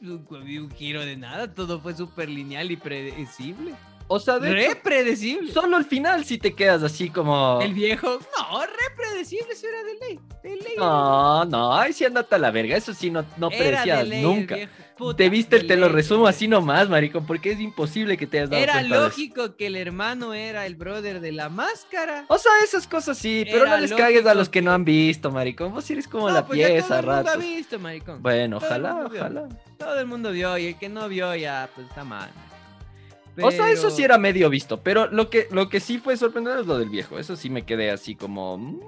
[0.00, 3.74] No había un giro de nada, todo fue súper lineal y predecible.
[4.06, 5.50] O sea, de Re hecho, predecible.
[5.52, 7.58] solo al final sí te quedas así como.
[7.62, 10.20] El viejo, no, re predecible, eso era de ley.
[10.42, 10.74] De ley.
[10.76, 12.76] No, no, ahí sí andate a la verga.
[12.76, 14.54] Eso sí no, no Era de predecías ley el nunca.
[14.56, 14.72] viejo.
[14.96, 18.50] Puta, Te viste, te lo resumo así nomás, maricón, porque es imposible que te hayas
[18.50, 19.04] dado Era cuenta de eso.
[19.04, 22.24] lógico que el hermano era el brother de la máscara.
[22.28, 25.32] O sea, esas cosas sí, pero no les cagues a los que no han visto,
[25.32, 25.72] maricón.
[25.72, 27.38] Vos eres como la pues pieza, todo el mundo ha rato.
[27.40, 28.22] visto, maricón.
[28.22, 29.48] Bueno, Todo ojalá, ojalá.
[29.78, 32.30] Todo el mundo vio y el que no vio ya, pues está mal.
[33.42, 36.60] O sea, eso sí era medio visto, pero lo que, lo que sí fue sorprendente
[36.60, 37.18] es lo del viejo.
[37.18, 38.56] Eso sí me quedé así como.
[38.58, 38.80] mm,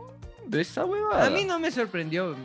[0.47, 1.27] De esa huevada.
[1.27, 2.37] A mí no me sorprendió.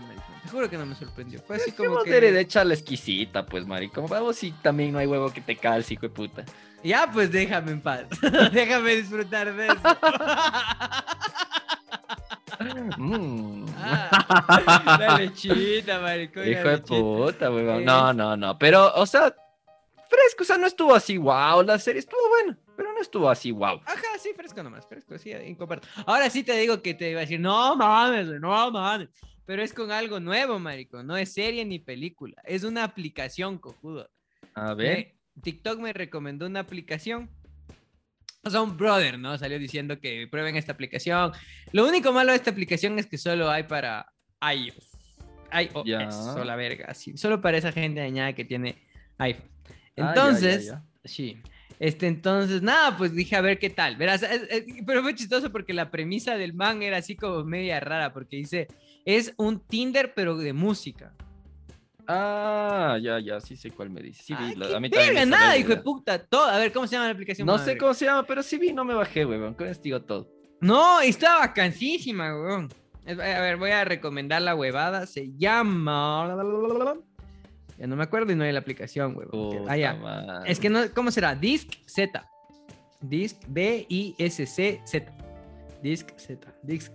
[0.44, 1.40] Te juro que no me sorprendió.
[1.42, 2.12] Fue así como que...
[2.12, 4.08] de derecha la exquisita, pues, maricón.
[4.08, 6.46] Vamos, sí, también no hay huevo que te calce, hijo de puta.
[6.84, 8.06] Ya, pues déjame en paz.
[8.52, 9.76] déjame disfrutar de eso.
[12.98, 13.66] Mm.
[13.78, 16.48] Ah, la lechita, maricón.
[16.48, 17.82] Hijo de puta, huevón.
[17.82, 17.86] Eh.
[17.86, 18.58] No, no, no.
[18.60, 19.34] Pero, o sea,
[20.08, 21.64] fresco, o sea, no estuvo así, wow.
[21.64, 23.82] La serie estuvo buena, pero no estuvo así, wow.
[23.86, 25.88] Ajá, sí, fresco nomás, fresco, sí, incomparto.
[26.06, 29.10] Ahora sí te digo que te iba a decir, no mames, no mames.
[29.46, 31.04] Pero es con algo nuevo, marico.
[31.04, 32.42] No es serie ni película.
[32.46, 34.10] Es una aplicación, cojudo.
[34.54, 34.98] A ver.
[34.98, 37.30] Me- TikTok me recomendó una aplicación.
[38.44, 39.38] O sea, un brother, ¿no?
[39.38, 41.32] Salió diciendo que prueben esta aplicación.
[41.72, 44.90] Lo único malo de esta aplicación es que solo hay para iOS.
[45.54, 46.12] iOS, Ya.
[46.12, 47.18] solo verga, así.
[47.18, 48.76] Solo para esa gente dañada que tiene
[49.18, 49.50] iPhone.
[49.70, 50.84] Ah, Entonces, ya, ya.
[51.06, 51.38] sí.
[51.80, 53.96] Este, entonces, nada, pues dije a ver qué tal.
[53.96, 57.80] Verás, es- es- pero fue chistoso porque la premisa del man era así como media
[57.80, 58.68] rara, porque dice,
[59.06, 61.14] es un Tinder, pero de música.
[62.08, 64.22] Ah, ya, ya, sí sé cuál me dice.
[64.24, 66.18] Sí, vi, Ay, la- a mí verga, nada, hijo de puta.
[66.20, 66.46] Todo.
[66.46, 67.46] A ver, ¿cómo se llama la aplicación?
[67.46, 67.74] No Madre.
[67.74, 69.54] sé cómo se llama, pero sí vi, no me bajé, weón.
[69.54, 70.28] Con esto digo todo.
[70.60, 72.70] No, está vacancísima, weón.
[73.08, 75.06] A ver, voy a recomendar la huevada.
[75.08, 76.98] Se llama.
[77.78, 79.30] Ya no me acuerdo y no hay la aplicación, weón.
[79.32, 80.42] Puta Ah, ya.
[80.46, 81.34] Es que no, ¿cómo será?
[81.36, 82.28] Disc Z.
[83.00, 85.12] Disc D-I-S-C-Z.
[85.82, 86.54] Disc Z.
[86.62, 86.92] Disc.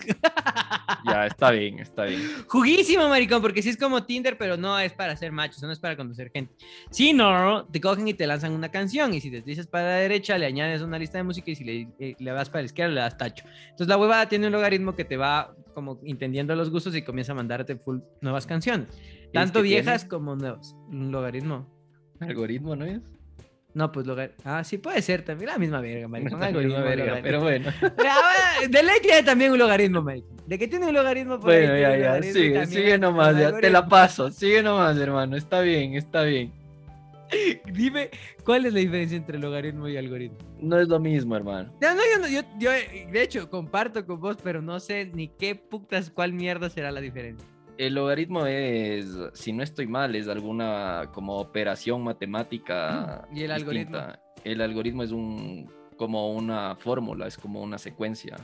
[1.04, 2.20] Ya, está bien, está bien.
[2.46, 5.78] Juguísimo, maricón, porque sí es como Tinder, pero no es para ser machos, no es
[5.78, 6.54] para conocer gente.
[6.90, 10.38] Si no, te cogen y te lanzan una canción, y si deslizas para la derecha,
[10.38, 12.94] le añades una lista de música, y si le, eh, le vas para la izquierda,
[12.94, 13.44] le das tacho.
[13.64, 17.32] Entonces la huevada tiene un logaritmo que te va como entendiendo los gustos y comienza
[17.32, 18.88] a mandarte full nuevas canciones.
[19.32, 20.08] Tanto viejas tiene?
[20.08, 20.74] como nuevas.
[20.88, 21.68] Un logaritmo.
[22.20, 23.19] Algoritmo, ¿no es?
[23.72, 24.32] No, pues logar...
[24.44, 26.40] Ah, sí puede ser también la misma verga, maricón.
[26.40, 27.70] La algoritmo, verga, pero bueno.
[28.68, 30.02] De ley tiene también un logaritmo.
[30.46, 33.56] De que tiene un logaritmo, por Bueno, ya, un ya, sigue, sigue un nomás, ya,
[33.58, 36.52] te la paso, sigue nomás, hermano, está bien, está bien.
[37.72, 38.10] Dime,
[38.44, 40.38] ¿cuál es la diferencia entre logaritmo y algoritmo?
[40.58, 41.72] No es lo mismo, hermano.
[41.80, 45.28] No, no, yo, no- yo, yo, de hecho, comparto con vos, pero no sé ni
[45.28, 47.46] qué putas, cuál mierda será la diferencia.
[47.80, 53.26] El logaritmo es, si no estoy mal, es alguna como operación matemática.
[53.32, 53.96] ¿Y el algoritmo?
[53.96, 54.20] distinta.
[54.44, 58.36] El algoritmo es un como una fórmula, es como una secuencia.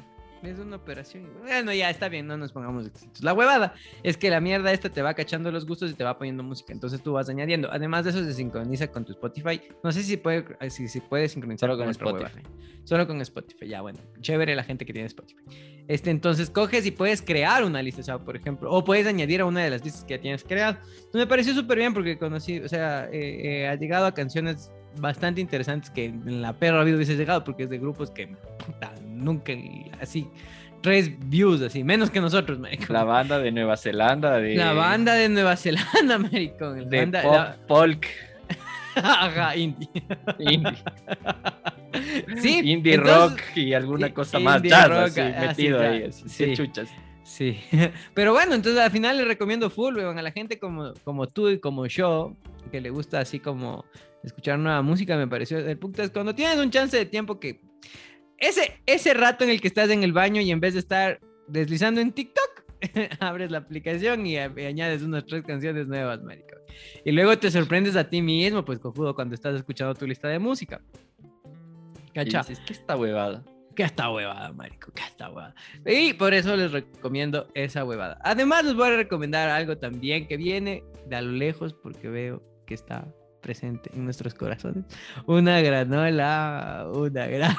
[0.46, 1.28] Es una operación.
[1.42, 3.22] Bueno, ya está bien, no nos pongamos exquisitos.
[3.24, 6.16] La huevada es que la mierda esta te va cachando los gustos y te va
[6.16, 6.72] poniendo música.
[6.72, 7.68] Entonces tú vas añadiendo.
[7.72, 9.60] Además de eso, se sincroniza con tu Spotify.
[9.82, 12.40] No sé si puede, si, si puede sincronizar Solo con otra Spotify.
[12.40, 12.50] huevada.
[12.84, 13.98] Solo con Spotify, ya bueno.
[14.20, 15.42] Chévere la gente que tiene Spotify.
[15.88, 19.40] Este, entonces coges y puedes crear una lista, o sea, por ejemplo, o puedes añadir
[19.40, 20.78] a una de las listas que ya tienes creado.
[20.84, 24.70] Entonces me pareció súper bien porque conocí, o sea, eh, eh, ha llegado a canciones
[25.00, 28.92] bastante interesantes que en la perra vida hubiese llegado porque es de grupos que puta,
[29.06, 29.52] nunca
[30.00, 30.28] así
[30.82, 32.88] tres views así menos que nosotros maricón.
[32.90, 37.22] La banda de Nueva Zelanda, de, La banda de Nueva Zelanda maricón la de banda-
[37.22, 38.06] pop, la- folk,
[38.94, 39.88] ajá indie
[40.38, 40.74] indie,
[42.40, 46.02] sí indie entonces- rock y alguna cosa más, jazz, rock, así, sí, metido ya, ahí,
[46.04, 46.52] así, sí.
[46.54, 46.88] chuchas.
[47.22, 47.58] Sí,
[48.14, 51.48] pero bueno, entonces al final les recomiendo full, weón, a la gente como, como tú
[51.48, 52.36] y como yo,
[52.70, 53.84] que le gusta así como
[54.22, 55.58] escuchar nueva música, me pareció.
[55.58, 57.60] El punto es cuando tienes un chance de tiempo que
[58.38, 61.20] ese, ese rato en el que estás en el baño y en vez de estar
[61.48, 62.64] deslizando en TikTok,
[63.20, 66.56] abres la aplicación y, a- y añades unas tres canciones nuevas, marico.
[67.04, 70.38] Y luego te sorprendes a ti mismo, pues cojudo, cuando estás escuchando tu lista de
[70.38, 70.82] música.
[72.08, 72.40] Y ¿Cacha?
[72.40, 73.42] dices, ¿qué esta huevada?
[73.74, 75.54] Que está huevada, marico, que está huevada.
[75.86, 78.18] Y por eso les recomiendo esa huevada.
[78.22, 82.42] Además, les voy a recomendar algo también que viene de a lo lejos porque veo
[82.66, 83.06] que está
[83.46, 84.84] presente en nuestros corazones.
[85.24, 87.58] Una granola, una granola.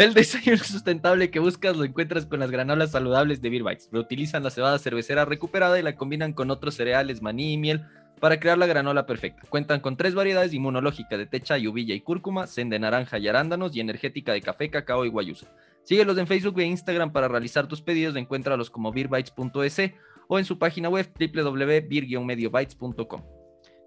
[0.00, 3.88] El desayuno sustentable que buscas lo encuentras con las granolas saludables de Beer Bites.
[3.92, 7.84] Reutilizan la cebada cervecera recuperada y la combinan con otros cereales, maní y miel
[8.18, 9.42] para crear la granola perfecta.
[9.48, 13.76] Cuentan con tres variedades inmunológica de techa, uvilla y cúrcuma, zen de naranja y arándanos
[13.76, 15.46] y energética de café, cacao y guayusa.
[15.84, 18.16] Síguelos en Facebook e Instagram para realizar tus pedidos.
[18.16, 19.92] Encuéntralos como beerbites.es
[20.26, 23.43] o en su página web www.beer-mediobytes.com.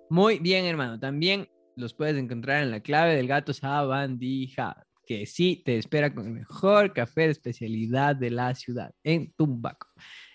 [0.09, 0.99] Muy bien, hermano.
[0.99, 6.25] También los puedes encontrar en la clave del gato Sabandija, que sí te espera con
[6.25, 9.87] el mejor café de especialidad de la ciudad, en Tumbaco,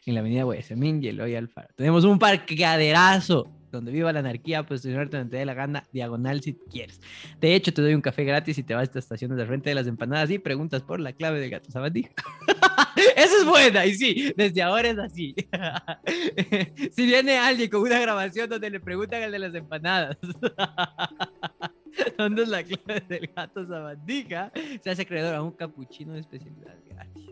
[0.07, 1.69] en la avenida Guayasamín y Eloy Alfaro.
[1.77, 6.41] Tenemos un parqueaderazo donde viva la anarquía, pues señor, donde te dé la gana, diagonal
[6.43, 7.01] si quieres.
[7.41, 9.71] De hecho, te doy un café gratis y te vas a esta estación de frente
[9.71, 12.13] de las empanadas y preguntas por la clave del gato sabandija.
[13.17, 15.35] Esa es buena, y sí, desde ahora es así.
[16.93, 20.17] si viene alguien con una grabación donde le preguntan al de las empanadas.
[22.19, 24.51] ¿Dónde es la clave del gato sabandija?
[24.83, 27.31] Se hace acreedor a un capuchino de especialidad gratis.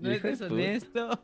[0.00, 1.20] no es deshonesto.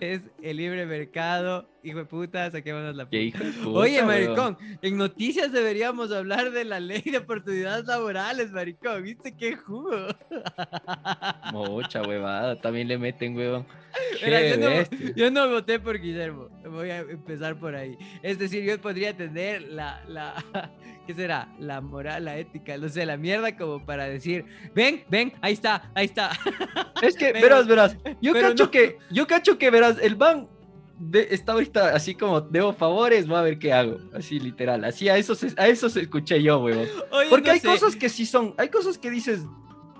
[0.00, 1.68] es el libre mercado.
[1.82, 3.38] Hijo de puta, saquémonos la puta.
[3.66, 9.02] Oye, maricón, en noticias deberíamos hablar de la ley de oportunidades laborales, maricón.
[9.02, 9.90] ¿Viste qué jugo?
[11.52, 13.66] Mucha huevada, también le meten huevón.
[15.16, 16.48] yo, no, voté por Guillermo.
[16.70, 17.96] Voy a empezar por ahí.
[18.22, 20.34] Es decir, yo podría tener la, la
[21.06, 21.48] ¿qué será?
[21.58, 25.90] La moral, la ética, no sé, la mierda como para decir, ven, ven, ahí está,
[25.94, 26.30] ahí está.
[27.02, 30.48] Es que, verás, verás, yo cacho que, yo cacho que, verás, el ban
[31.30, 35.16] está ahorita así como, debo favores, voy a ver qué hago, así literal, así a
[35.16, 36.86] eso, a eso se escuché yo, weón.
[37.30, 39.42] Porque hay cosas que sí son, hay cosas que dices,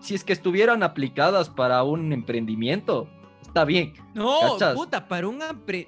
[0.01, 3.09] si es que estuvieran aplicadas para un emprendimiento,
[3.43, 3.95] está bien.
[4.15, 5.41] No, puta, para un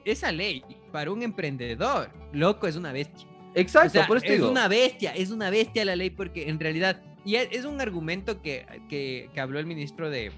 [0.05, 3.27] esa ley, para un emprendedor, loco, es una bestia.
[3.55, 7.37] Exacto, por eso es una bestia, es una bestia la ley porque en realidad, y
[7.37, 10.33] es un argumento que, que, habló el ministro de,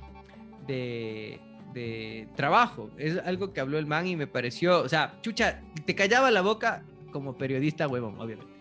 [0.67, 1.41] de,
[1.75, 5.95] de, Trabajo, es algo que habló el man y me pareció, o sea, chucha, te
[5.95, 6.83] callaba la boca
[7.13, 8.53] como periodista huevón, obviamente.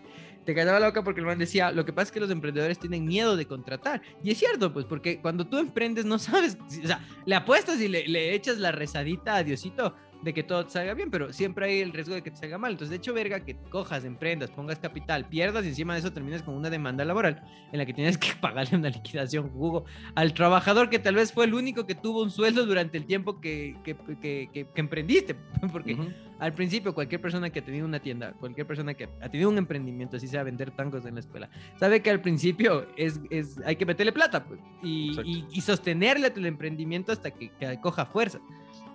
[0.45, 2.78] Te callaba la boca porque el man decía, lo que pasa es que los emprendedores
[2.78, 4.02] tienen miedo de contratar.
[4.21, 7.88] Y es cierto, pues, porque cuando tú emprendes no sabes, o sea, le apuestas y
[7.88, 11.65] le, le echas la rezadita a Diosito, de que todo te salga bien, pero siempre
[11.65, 12.71] hay el riesgo de que te salga mal.
[12.71, 16.41] Entonces, de hecho, verga, que cojas, emprendas, pongas capital, pierdas y encima de eso termines
[16.43, 20.89] con una demanda laboral en la que tienes que pagarle una liquidación jugo al trabajador
[20.89, 23.95] que tal vez fue el único que tuvo un sueldo durante el tiempo que, que,
[24.21, 25.36] que, que, emprendiste.
[25.71, 25.97] Porque
[26.39, 29.57] al principio, cualquier persona que ha tenido una tienda, cualquier persona que ha tenido un
[29.57, 33.75] emprendimiento, así sea vender tangos en la escuela, sabe que al principio es, es hay
[33.75, 38.39] que meterle plata pues, y, y, y, sostenerle el emprendimiento hasta que, que coja fuerza.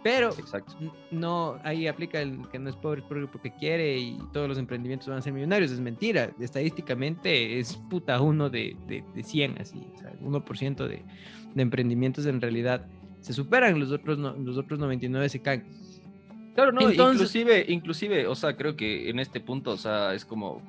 [0.08, 0.72] Pero Exacto.
[1.10, 5.18] no, ahí aplica el que no es pobre, porque quiere y todos los emprendimientos van
[5.18, 5.70] a ser millonarios.
[5.70, 6.30] Es mentira.
[6.40, 9.86] Estadísticamente es puta uno de, de, de 100, así.
[9.94, 11.02] O sea, 1% de,
[11.54, 12.86] de emprendimientos en realidad
[13.20, 15.66] se superan, los otros, no, los otros 99 se caen.
[16.54, 20.62] Claro, no, inclusive, inclusive, o sea, creo que en este punto, o sea, es como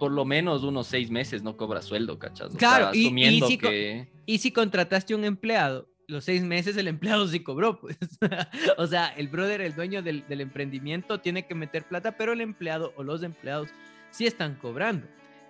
[0.00, 2.56] por lo menos unos seis meses no cobra sueldo, ¿cachas?
[2.56, 4.08] claro, asumiendo y, que...
[4.26, 7.98] y si contrataste un empleado los seis meses el empleado sí cobró, pues.
[8.78, 12.92] o sea, el brother, el dueño del, emprendimiento, tiene que meter plata, pero el empleado
[12.96, 13.70] o los empleados
[14.10, 15.06] sí están cobrando.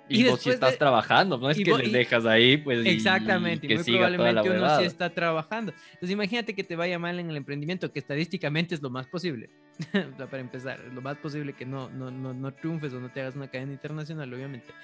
[0.07, 2.85] Y, vos sí estás trabajando, no es que les dejas ahí, pues.
[2.85, 5.73] Exactamente, y, muy probablemente uno sí está trabajando.
[5.95, 9.49] Entonces, imagínate que te vaya mal en el emprendimiento, que estadísticamente es lo más posible.
[10.19, 13.23] Para empezar, es lo más posible que no, no, no, no triunfes o no te
[13.23, 14.75] hagas una cadena internacional, obviamente.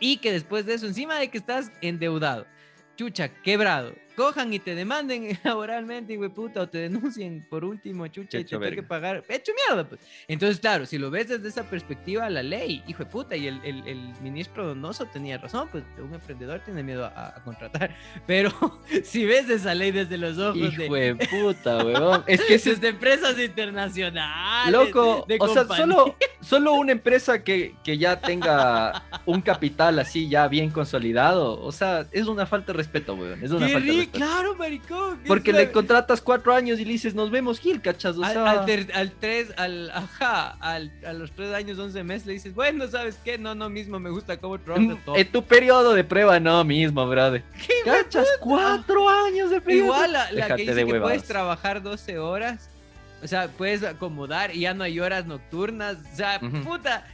[0.00, 2.46] Y que después de eso, encima de que estás endeudado,
[2.96, 8.38] chucha, quebrado, cojan y te demanden laboralmente, güey, puta, o te denuncien por último, chucha,
[8.38, 9.24] y te tengo que pagar.
[9.28, 10.00] Hecho mierda, pues.
[10.28, 13.60] Entonces, claro, si lo ves desde esa perspectiva, la ley, hijo de puta, y el,
[13.64, 17.96] el, el ministro Donoso tenía razón, pues un emprendedor tiene miedo a, contratar.
[18.26, 18.52] Pero
[19.04, 22.24] si ves esa ley desde los ojos hijo de, puta, weón.
[22.26, 24.72] Es que es de empresas internacionales.
[24.72, 30.48] Loco, o sea, solo, solo una empresa que, que ya tenga un capital así ya
[30.48, 33.42] bien consolidado, o sea, es una falta de respeto, weón.
[33.42, 35.20] Es una falta de Claro, maricón.
[35.26, 38.16] Porque le contratas cuatro años y le dices, nos vemos, Gil, cachas.
[38.18, 38.64] al,
[39.20, 43.38] tres, al, ajá, al, a los tres años, once meses le dices, bueno, ¿sabes qué?
[43.38, 45.16] No, no mismo, me gusta cómo trabajas todo.
[45.16, 47.42] En tu periodo de prueba, no mismo, brother.
[47.66, 48.26] ¿Qué, cachas?
[48.40, 49.84] Cuatro años de prueba.
[49.84, 52.68] Igual la, que dice que puedes trabajar 12 horas.
[53.22, 55.98] O sea, puedes acomodar y ya no hay horas nocturnas.
[56.12, 57.06] O sea, puta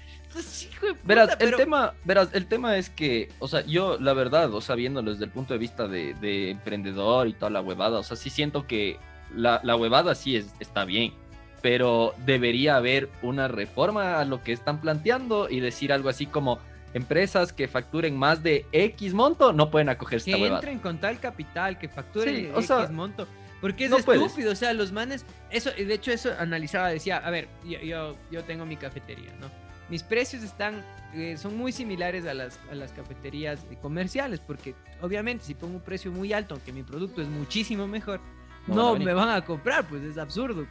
[1.04, 4.74] verás, el tema, verás, el tema es que, o sea, yo la verdad, o sea,
[4.74, 8.30] viéndolo desde el punto de vista de, emprendedor y toda la huevada, o sea, sí
[8.30, 8.98] siento que
[9.34, 11.12] la, la huevada sí es, está bien,
[11.62, 16.60] pero debería haber una reforma a lo que están planteando y decir algo así como,
[16.96, 20.60] empresas que facturen más de X monto no pueden acogerse que esta huevada.
[20.60, 23.28] entren con tal capital, que facturen Sí, o X sea, monto.
[23.60, 24.22] Porque es no puedes.
[24.22, 28.16] estúpido, o sea, los manes, eso, de hecho eso analizaba, decía, a ver, yo, yo,
[28.30, 29.50] yo tengo mi cafetería, ¿no?
[29.88, 30.82] Mis precios están,
[31.14, 35.74] eh, son muy similares a las, a las cafeterías eh, comerciales, porque obviamente si pongo
[35.76, 38.20] un precio muy alto, aunque mi producto es muchísimo mejor,
[38.66, 40.66] No no, me van a comprar, pues es absurdo.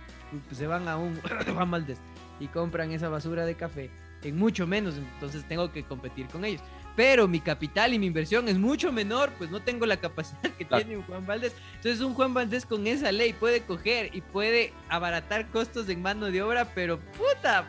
[0.48, 1.20] Pues se van a un
[1.54, 1.98] Juan Valdez
[2.42, 3.90] y compran esa basura de café
[4.24, 6.62] en mucho menos, entonces tengo que competir con ellos.
[6.98, 10.66] Pero mi capital y mi inversión es mucho menor, pues no tengo la capacidad que
[10.66, 10.84] Claro.
[10.84, 11.54] tiene un Juan Valdez.
[11.76, 16.26] Entonces un Juan Valdez con esa ley puede coger y puede abaratar costos en mano
[16.28, 17.66] de obra, pero puta,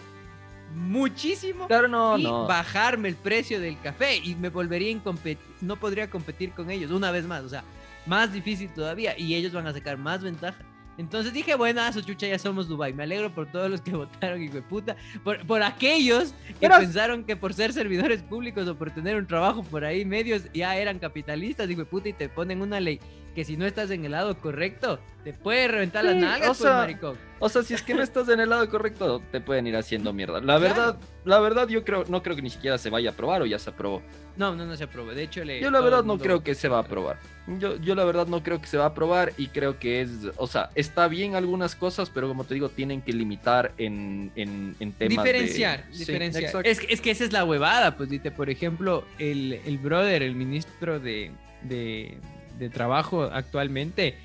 [0.75, 1.67] muchísimo.
[1.67, 2.47] Claro, no, y no.
[2.47, 7.11] bajarme el precio del café y me volvería incompetir, no podría competir con ellos una
[7.11, 7.65] vez más, o sea,
[8.07, 10.65] más difícil todavía y ellos van a sacar más ventaja.
[10.99, 12.95] Entonces dije, bueno, a su chucha, ya somos Dubai.
[12.95, 14.97] Me alegro por todos los que votaron, hijo de puta.
[15.23, 16.81] Por, por aquellos que Verás.
[16.81, 20.77] pensaron que por ser servidores públicos o por tener un trabajo por ahí, medios, ya
[20.77, 22.99] eran capitalistas, hijo de puta, y te ponen una ley
[23.37, 26.53] que si no estás en el lado correcto, te puede reventar las Sí, nalgas, o
[26.53, 27.19] pues, sea, maricón.
[27.39, 30.15] O sea, si es que no estás en el lado correcto, te pueden ir haciendo
[30.15, 30.41] mierda.
[30.41, 30.61] La Claro.
[30.61, 30.97] verdad,
[31.27, 33.59] la verdad, yo creo, no creo que ni siquiera se vaya a aprobar o ya
[33.59, 34.01] se aprobó.
[34.39, 35.11] No, no, no se aprobó.
[35.13, 35.61] De hecho, le.
[35.61, 37.19] Yo la verdad no creo que se va a aprobar.
[37.59, 40.11] Yo, yo la verdad no creo que se va a aprobar y creo que es,
[40.37, 44.75] o sea, está bien algunas cosas, pero como te digo, tienen que limitar en, en,
[44.81, 46.45] en temas de- diferenciar, Sí, diferenciar.
[46.45, 46.67] exacto.
[46.69, 50.23] es, que- es que esa es la huevada, pues, dite, por ejemplo, el, el brother,
[50.23, 52.19] el ministro de, de,
[52.59, 54.19] de trabajo actualmente,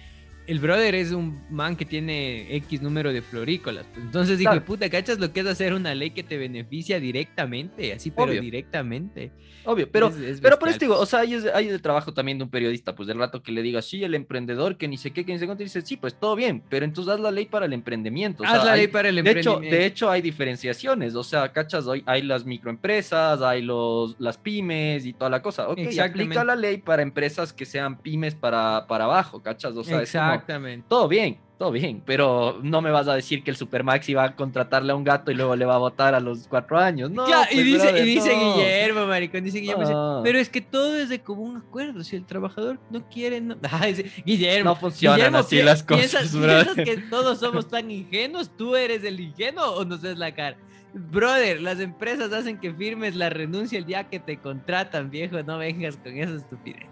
[0.51, 3.85] el brother es un man que tiene X número de florícolas.
[3.93, 4.65] pues, entonces, Claro.
[4.65, 7.93] puta, ¿cachas lo que es hacer una ley que te beneficia directamente?
[7.93, 8.41] Así, pero Obvio.
[8.41, 9.31] directamente.
[9.63, 12.39] Obvio, pero, Es- es pero por eso digo, o sea, ahí es el trabajo también
[12.39, 15.11] de un periodista, pues del rato que le diga, sí, el emprendedor, que ni sé
[15.11, 17.29] qué, que ni sé cuánto, y dice, sí, pues todo bien, pero entonces haz la
[17.31, 18.43] ley para el emprendimiento.
[18.43, 19.75] o Haz la hay- ley para el de hecho, emprendimiento.
[19.75, 25.05] de hecho, hay diferenciaciones, o sea, cachas, hoy hay las microempresas, hay los, las pymes
[25.05, 25.69] y toda la cosa.
[25.69, 30.01] Ok, aplica la ley para empresas que sean pymes para, para abajo, cachas, o sea,
[30.01, 30.85] es como, Exactamente.
[30.89, 34.35] todo bien, todo bien, pero no me vas a decir que el Supermaxi va a
[34.35, 37.25] contratarle a un gato y luego le va a votar a los cuatro años, ¿no?
[37.25, 38.55] Claro, y pues, dice, brother, y dice no.
[38.55, 40.21] Guillermo, maricón, dice Guillermo, No.
[40.23, 43.55] pero es que todo es de común acuerdo, si el trabajador no quiere, no...
[43.95, 48.49] Sí, Guillermo, No funcionan Guillermo, así las cosas, ¿piensas, piensas que todos somos tan ingenuos?
[48.57, 50.57] ¿Tú eres el ingenuo o nos ves la cara?
[50.93, 55.41] Brother, las empresas hacen que firmes la renuncia el día que te contratan, viejo.
[55.43, 56.87] No vengas con esa estupidez.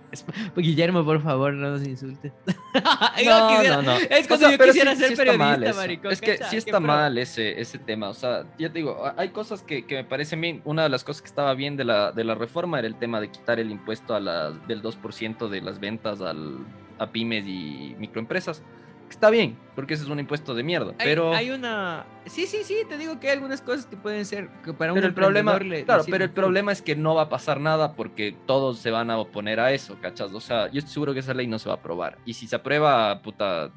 [0.56, 2.32] Guillermo, por favor, no nos insultes.
[2.74, 3.92] No, quisiera- no, no.
[3.98, 6.12] Es O cuando sea, yo quisiera sí- ser sí periodista, maricón.
[6.14, 6.50] Es que ¿cacha?
[6.50, 8.10] sí está mal ese, ese tema.
[8.10, 10.62] O sea, ya te digo, hay cosas que, que me parecen bien.
[10.66, 13.20] Una de las cosas que estaba bien de la, de la reforma era el tema
[13.20, 16.60] de quitar el impuesto a las, del 2% de las ventas al,
[17.00, 18.64] a pymes y microempresas.
[19.10, 20.92] Está bien, porque ese es un impuesto de mierda.
[21.00, 22.06] Hay- Pero, hay, una.
[22.26, 24.50] Sí, sí, sí, te digo que hay algunas cosas que pueden ser.
[24.64, 27.24] Que para un pero el problema, le- claro, pero el problema es que no va
[27.24, 30.32] a pasar nada porque todos se van a oponer a eso, ¿cachas?
[30.34, 32.18] O sea, yo estoy seguro que esa ley no se va a aprobar.
[32.26, 33.72] Y si se aprueba, puta,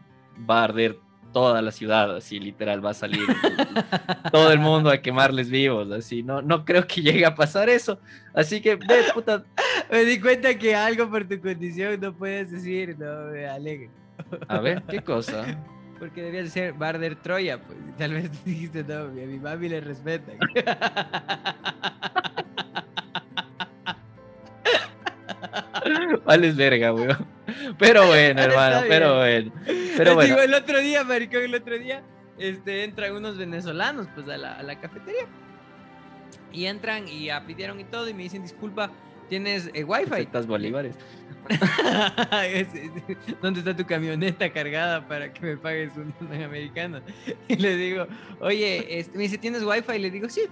[0.49, 0.99] va a arder
[1.33, 3.21] toda la ciudad, así literal, va a salir
[4.33, 7.99] todo el mundo a quemarles vivos, así, no, no creo que llegue a pasar eso,
[8.35, 9.42] así que ve, puta,
[9.90, 13.90] Me di cuenta que algo por tu condición no puedes decir, no me alegre.
[14.48, 15.44] A ver, ¿qué cosa?
[15.98, 17.79] Porque debías ser Barder Troya, pues.
[17.96, 20.33] Tal vez dijiste, no, a mi mami le respeta.
[26.25, 27.27] Vales verga, weón.
[27.79, 29.53] Pero bueno, hermano, pero bueno,
[29.96, 32.03] pero Digo, bueno, el otro día, maricón, el otro día,
[32.38, 35.27] este, entran unos venezolanos, pues, a la, a la cafetería.
[36.53, 38.90] Y entran y ya pidieron y todo, y me dicen, disculpa,
[39.33, 40.12] ¿tienes eh, wifi?
[40.12, 40.95] aceptas bolívares.
[42.45, 47.01] Es- es- ¿Dónde está tu camioneta cargada para que me pagues un, un americano?
[47.49, 48.07] Y le digo,
[48.40, 49.92] oye, este, me dice, ¿tienes wifi?
[49.95, 50.42] Y le digo, sí.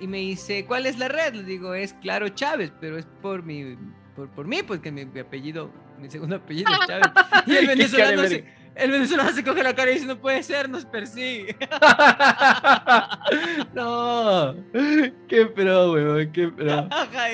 [0.00, 1.32] Y me dice, ¿cuál es la red?
[1.34, 3.74] Le digo, es Claro Chávez, pero es por mi,
[4.14, 7.06] por, por mí, pues que mi, apellido, mi segundo apellido es Chávez.
[7.46, 8.44] Y el venezolano, se,
[8.76, 11.56] el venezolano se coge la cara y dice, no puede ser, nos persigue.
[13.74, 14.54] no,
[15.26, 16.86] qué pro, weón, qué pro.
[16.90, 17.28] Ajá.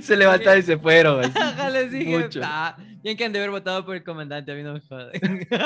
[0.00, 1.30] Se levantaron y se fueron, así.
[1.40, 2.40] Ajá, les dije, Mucho.
[2.42, 5.46] ah, bien que han de haber votado por el comandante, a mí no me joden.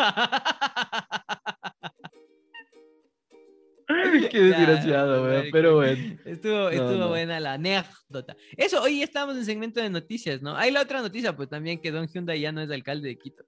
[4.31, 6.19] Qué desgraciado, weón, pero bueno.
[6.27, 7.09] Estuvo, estuvo no.
[7.09, 8.37] buena la anécdota.
[8.55, 10.55] Eso, hoy estamos en segmento de noticias, ¿no?
[10.55, 13.47] Hay la otra noticia, pues también que Don Hyundai ya no es alcalde de Quito.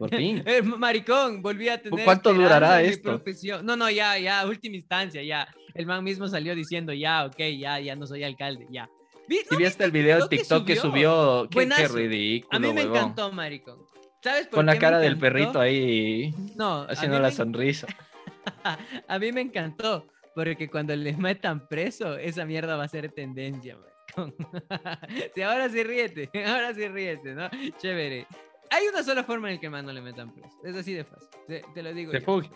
[0.00, 0.42] Por fin.
[0.46, 2.06] Eh, maricón, volví a tener.
[2.06, 3.10] ¿Cuánto durará esto?
[3.10, 3.66] profesión.
[3.66, 5.46] No, no, ya, ya, última instancia, ya.
[5.74, 8.88] El man mismo salió diciendo, ya, ok, ya, ya no soy alcalde, ya.
[9.28, 11.46] Vi- ¿Y ¿no viste el video de que TikTok que subió?
[11.50, 12.96] Qué, qué ridículo, A mí me huevón.
[12.96, 13.78] encantó, maricón.
[14.22, 17.86] ¿Sabes por Con la qué cara del perrito ahí No, haciendo la me- sonrisa.
[19.06, 23.76] A mí me encantó, porque cuando le metan preso, esa mierda va a ser tendencia,
[23.76, 24.34] maricón.
[25.34, 27.48] sí, ahora sí ríete, ahora sí ríete, ¿no?
[27.78, 28.26] Chévere.
[28.70, 30.56] Hay una sola forma en la que el man no le metan preso.
[30.64, 31.28] Es así de fácil.
[31.46, 32.12] Te, te lo digo.
[32.12, 32.50] Se fugue.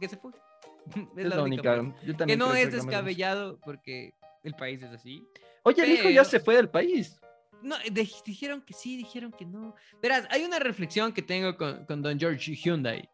[0.00, 0.38] Que se fugue.
[1.16, 1.76] Es la única.
[2.02, 5.22] yo Que no es descabellado porque el país es así.
[5.62, 7.20] Oye, el hijo ya pero- se fue del país.
[7.62, 9.74] No, de- dijeron que sí, dijeron que no.
[10.00, 13.06] Verás, hay una reflexión que tengo con, con Don George Hyundai.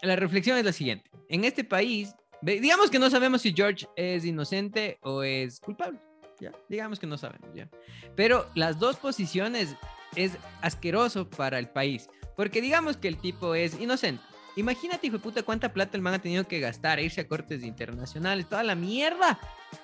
[0.00, 1.10] La reflexión es la siguiente.
[1.28, 6.00] En este país, digamos que no sabemos si George es inocente o es culpable.
[6.40, 6.50] ¿ya?
[6.70, 7.68] Digamos que no sabemos, ¿ya?
[8.16, 9.76] Pero las dos posiciones
[10.16, 10.32] es
[10.62, 12.08] asqueroso para el país.
[12.36, 14.22] Porque digamos que el tipo es inocente.
[14.56, 17.62] Imagínate, hijo de puta, cuánta plata el man ha tenido que gastar, irse a cortes
[17.62, 19.38] internacionales, toda la mierda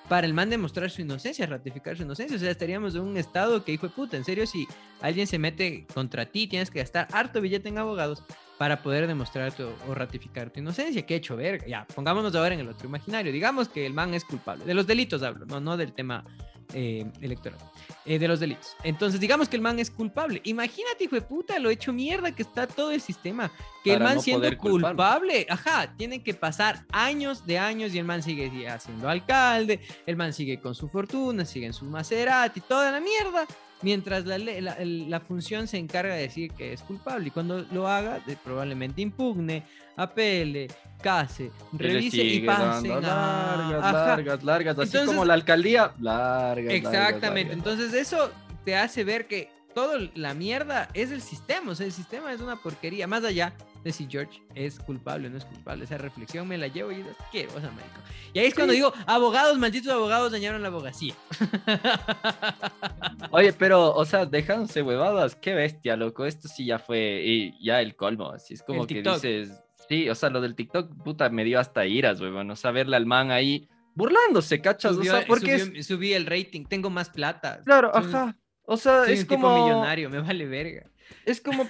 [0.09, 2.35] para el man demostrar su inocencia, ratificar su inocencia.
[2.35, 4.67] O sea, estaríamos en un estado que, hijo de puta, en serio, si
[5.01, 8.23] alguien se mete contra ti, tienes que gastar harto billete en abogados
[8.57, 11.05] para poder demostrar tu, o ratificar tu inocencia.
[11.05, 11.65] ¿Qué hecho, verga?
[11.67, 13.31] Ya, pongámonos ahora en el otro imaginario.
[13.31, 14.65] Digamos que el man es culpable.
[14.65, 16.25] De los delitos hablo, no, no del tema
[16.73, 17.59] eh, electoral.
[18.05, 18.75] Eh, de los delitos.
[18.83, 20.41] Entonces, digamos que el man es culpable.
[20.45, 23.51] Imagínate, hijo de puta, lo hecho mierda que está todo el sistema.
[23.83, 28.05] Que el man no siendo culpable, ajá, tienen que pasar años de años y el
[28.05, 28.49] man sigue
[28.79, 33.45] siendo alcalde, el man sigue con su fortuna, sigue en su Maserati, toda la mierda,
[33.81, 37.87] mientras la, la, la función se encarga de decir que es culpable y cuando lo
[37.87, 39.63] haga, probablemente impugne,
[39.95, 40.67] apele,
[41.01, 44.07] case, Y revise y sigue pasen dando a- largas, ajá.
[44.07, 46.73] largas, largas, así Entonces- como la alcaldía, largas.
[46.73, 47.53] Exactamente, largas, largas.
[47.57, 48.31] entonces eso
[48.65, 52.41] te hace ver que toda la mierda es el sistema, o sea, el sistema es
[52.41, 53.53] una porquería, más allá
[53.87, 57.01] de si George es culpable o no es culpable, esa reflexión me la llevo y
[57.01, 57.99] es asquerosa, marico.
[58.33, 58.79] Y ahí es cuando Sí.
[58.79, 61.13] digo, abogados, malditos abogados dañaron la abogacía.
[63.31, 66.25] Oye, pero, o sea, dejándose huevadas, qué bestia, loco.
[66.25, 68.31] Esto sí ya fue, y ya el colmo.
[68.31, 69.15] Así es como El que TikTok.
[69.15, 69.51] dices,
[69.87, 72.49] sí, o sea, lo del TikTok, puta, me dio hasta iras, weón.
[72.51, 74.95] O sea, verle al man ahí burlándose, ¿cachas?
[74.95, 77.61] Subió- o sea, porque es, subí el rating, tengo más plata.
[77.65, 78.37] claro, soy- ajá.
[78.69, 80.83] O sea, Soy es un tipo como, millonario, me vale verga.
[81.25, 81.65] Es como,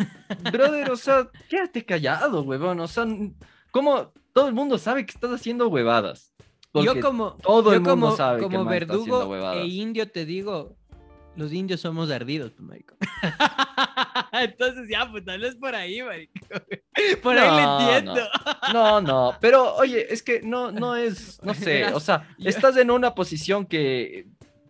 [0.52, 2.80] brother, o sea, quédate callado, huevón.
[2.80, 3.06] O sea,
[3.72, 6.34] como todo el mundo sabe que estás haciendo huevadas.
[6.74, 10.26] Yo como, todo yo el mundo como, sabe que como haciendo verdugo e indio te
[10.26, 10.78] digo,
[11.36, 12.96] los indios somos ardidos, pues, marico.
[14.32, 16.34] Entonces ya, pues tal vez por ahí, marico.
[17.22, 18.30] Por ahí No, le entiendo.
[18.74, 22.92] No, no, pero oye, es que no, no es, no sé, o sea, estás en
[22.92, 24.28] una posición que,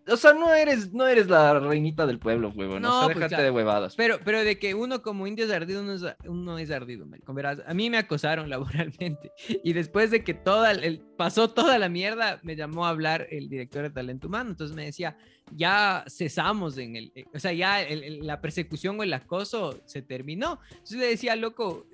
[0.10, 3.18] o sea, no eres, no eres la reinita del pueblo, huevón, No, o sea, pues,
[3.18, 3.44] déjate ya.
[3.44, 3.96] de huevadas.
[3.96, 7.34] Pero, pero de que uno como indio es ardido, uno es, uno es ardido, marico.
[7.34, 9.32] Verás, a mí me acosaron laboralmente.
[9.64, 13.50] Y después de que toda el, pasó toda la mierda, me llamó a hablar el
[13.50, 14.50] director de talento humano.
[14.52, 15.18] Entonces me decía,
[15.52, 19.80] ya cesamos en el, eh, o sea, ya el- el- la persecución o el acoso
[19.86, 20.60] se terminó.
[20.72, 21.86] Entonces le decía, loco,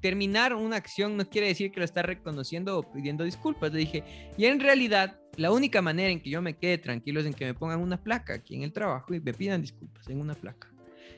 [0.00, 3.72] terminar una acción no quiere decir que lo está reconociendo o pidiendo disculpas.
[3.72, 4.04] Le dije,
[4.36, 7.44] y en realidad, la única manera en que yo me quede tranquilo es en que
[7.44, 10.68] me pongan una placa aquí en el trabajo y me pidan disculpas en una placa.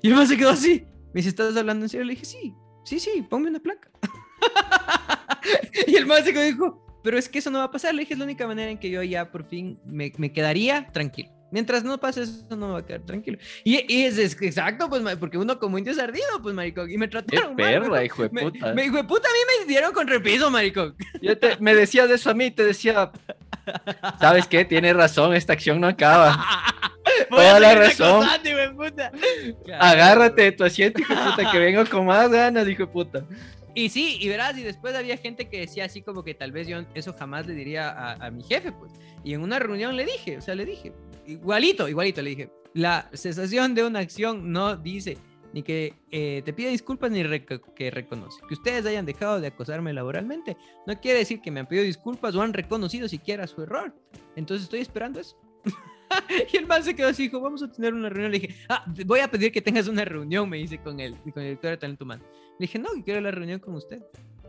[0.03, 0.85] Y el man se quedó así.
[1.13, 2.05] Me dice, ¿estás hablando en serio?
[2.05, 2.55] Le dije, sí,
[2.85, 3.91] sí, sí, ponme una placa.
[5.87, 7.95] y el man se quedó dijo, pero es que eso no va a pasar.
[7.95, 10.93] Le dije, es la única manera en que yo ya por fin me, me quedaría
[10.93, 11.31] tranquilo.
[11.53, 13.39] Mientras no pase eso, no me va a quedar tranquilo.
[13.65, 16.87] Y, y es, es exacto, pues, porque uno como indio es ardido, pues, marico.
[16.87, 18.05] Y me Qué trataron mal, perra, marico.
[18.05, 18.75] hijo de Me, puta.
[18.75, 20.95] me dijo, "De puta, a mí me dieron con repiso, marico.
[21.21, 23.11] Yo te- me decías eso a mí, te decía,
[24.21, 24.65] ¿sabes qué?
[24.65, 26.45] Tienes razón, esta acción no acaba.
[27.31, 28.23] Toda la razón.
[28.25, 29.13] acosando, hijo puta.
[29.79, 33.25] Agárrate de tu asiento, hijo de puta, que vengo con más ganas, hijo de puta.
[33.75, 36.67] Y sí, y verás, y después había gente que decía así como que tal vez
[36.67, 38.93] yo eso jamás le diría a, a mi jefe, pues.
[39.23, 40.93] Y en una reunión le dije, o sea, le dije,
[41.27, 45.19] igualito, igualito, le dije, la cesación de una acción no dice
[45.53, 48.41] ni que eh, te pida disculpas ni reco- que reconoce.
[48.47, 50.57] Que ustedes hayan dejado de acosarme laboralmente
[50.87, 53.93] no quiere decir que me han pedido disculpas o han reconocido siquiera su error.
[54.37, 55.37] Entonces estoy esperando eso.
[56.53, 58.31] y el man se quedó así, dijo, vamos a tener una reunión.
[58.31, 61.43] Le dije, ah, voy a pedir que tengas una reunión, me dice con el, con
[61.43, 62.25] el director de talento humano.
[62.59, 64.01] Le dije, no, quiero la reunión con usted.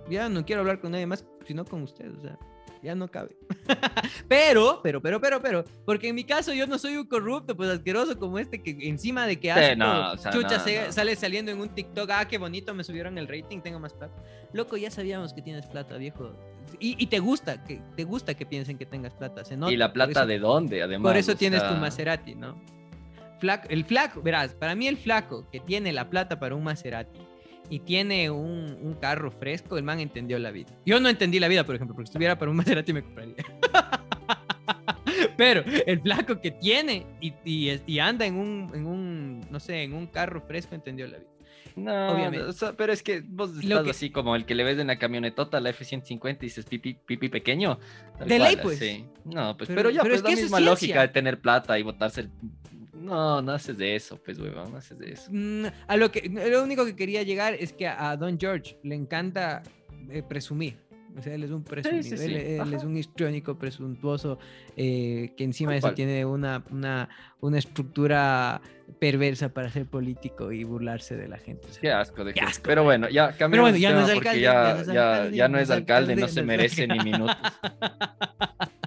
[0.10, 2.12] Ya no quiero hablar con nadie más, sino con usted.
[2.16, 2.38] O sea,
[2.84, 3.36] ya no cabe.
[4.28, 7.70] pero, pero, pero, pero, pero, porque en mi caso yo no soy un corrupto, pues
[7.70, 10.86] asqueroso como este que encima de que hace no, todo, o sea, chucha no, se-
[10.88, 10.92] no.
[10.92, 14.16] sale saliendo en un TikTok, ah, qué bonito, me subieron el rating, tengo más plata.
[14.54, 16.32] Loco, ya sabíamos que tienes plata, viejo.
[16.80, 19.72] Y, y te gusta, que te gusta que piensen que tengas plata, se nota.
[19.72, 21.10] ¿Y la plata eso- de dónde, además?
[21.12, 22.56] por eso O tienes tu Maserati, ¿no?
[23.40, 27.20] Flaco, el flaco, verás, para mí el flaco que tiene la plata para un Maserati
[27.72, 30.72] y tiene un, un carro fresco, el man entendió la vida.
[30.86, 33.36] Yo no entendí la vida, por ejemplo, porque si estuviera para un Maserati me compraría.
[35.38, 39.84] Pero el flaco que tiene y, y y anda en un, en un, no sé,
[39.84, 41.28] en un carro fresco entendió la vida.
[41.76, 42.46] No, Obviamente.
[42.48, 44.88] o sea, pero es que vos estás que- así como el que le ves en
[44.88, 47.80] la camionetota, la F-150, y dices pipi, pipi pequeño.
[48.26, 48.78] De ley, pues.
[48.78, 49.06] así.
[49.24, 51.84] No, pues, Pero- pero, ya, pero pues es la misma lógica de tener plata y
[51.84, 52.30] botarse el...
[53.02, 55.30] No, no haces de eso, pues, huevón, no haces de eso.
[55.32, 58.96] Mm, a lo que lo único que quería llegar es que a Don George le
[58.96, 59.64] encanta
[60.10, 60.78] eh, presumir.
[61.18, 62.24] O sea, él es un presumido, sí, sí.
[62.24, 64.40] Él, él es un histriónico presuntuoso
[64.78, 67.10] eh, que encima de eso tiene una, una,
[67.42, 68.62] una estructura
[68.98, 71.68] perversa para ser político y burlarse de la gente.
[71.70, 74.10] o sea, Qué asco de Qué asco, Pero bueno, ya cambiamos bueno, ya no es
[74.10, 76.88] alcalde, ya, ya no es ya- alcalde, ya no es alcalde, no no se merece
[76.88, 77.36] ni minutos.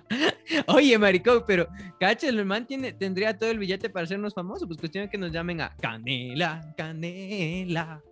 [0.67, 4.67] Oye, maricón, pero cacha, el man tiene, tendría todo el billete para hacernos famosos.
[4.67, 8.03] Pues cuestión que nos llamen a Canela, Canela.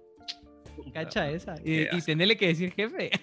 [0.92, 1.54] Cacha esa.
[1.64, 3.10] Y, y tenerle que decir jefe.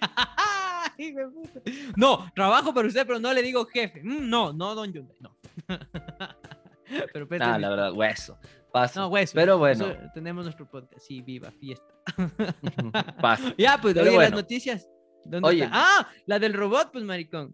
[1.96, 4.02] No, trabajo para usted, pero no le digo jefe.
[4.02, 5.36] Mm, no, no, don Hyundai, no.
[7.12, 8.38] pero pues, Nah, la verdad, hueso.
[8.72, 9.00] Paso.
[9.00, 9.32] no, hueso.
[9.34, 11.04] Pero bueno, Eso, tenemos nuestro podcast.
[11.04, 11.94] Sí, viva, fiesta.
[13.20, 13.52] paso.
[13.56, 14.88] Ya, pues, oye, las noticias.
[15.24, 15.64] ¿Dónde Oye.
[15.64, 15.76] está?
[15.76, 17.52] Ah, la del robot, pues, maricón.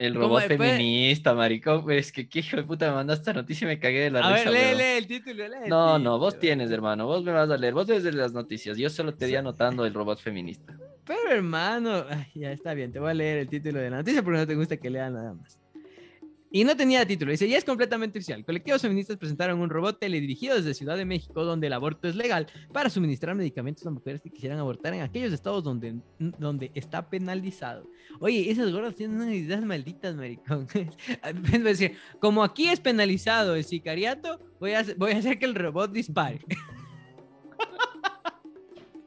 [0.00, 1.82] El ¿Cómo robot feminista, maricón.
[1.82, 4.10] Pues es que qué hijo de puta me mandaste esta noticia y me cagué de
[4.10, 4.78] la A ver, risa, lee, huevón.
[4.78, 5.46] lee el título.
[5.48, 7.06] lee el No, no, vos tienes, hermano.
[7.06, 7.74] Vos me vas a leer.
[7.74, 8.78] Vos desde las noticias.
[8.78, 10.74] Yo solo te di anotando el robot feminista.
[11.04, 14.22] Pero hermano, ay, ya está bien, te voy a leer el título de la noticia
[14.22, 15.59] porque no te gusta que lea nada más.
[16.52, 18.44] Y no tenía título, dice, ya es completamente oficial.
[18.44, 22.48] Colectivos feministas presentaron un robot teledirigido desde Ciudad de México donde el aborto es legal
[22.72, 27.88] para suministrar medicamentos a mujeres que quisieran abortar en aquellos estados donde, donde está penalizado.
[28.18, 30.66] Oye, esas gordas tienen unas ideas malditas, maricón.
[31.52, 35.54] Es decir, como aquí es penalizado el sicariato, voy a, voy a hacer que el
[35.54, 36.40] robot dispare.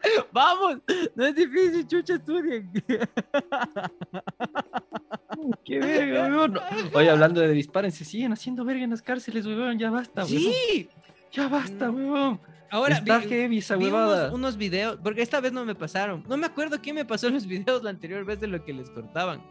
[0.32, 0.78] Vamos,
[1.16, 2.70] no es difícil, chucha, estudien.
[5.66, 6.60] Qué verga, weón.
[6.94, 9.78] Oye, hablando de disparos, se siguen haciendo verga en las cárceles, weón.
[9.80, 10.30] Ya basta, weón.
[10.42, 10.90] Sí,
[11.32, 12.40] Ya basta, weón.
[12.72, 16.24] ahora Está vi- heavy esa vi unos, unos videos, porque esta vez no me pasaron.
[16.28, 18.90] No me acuerdo quién me pasó los videos la anterior vez de lo que les
[18.90, 19.42] cortaban.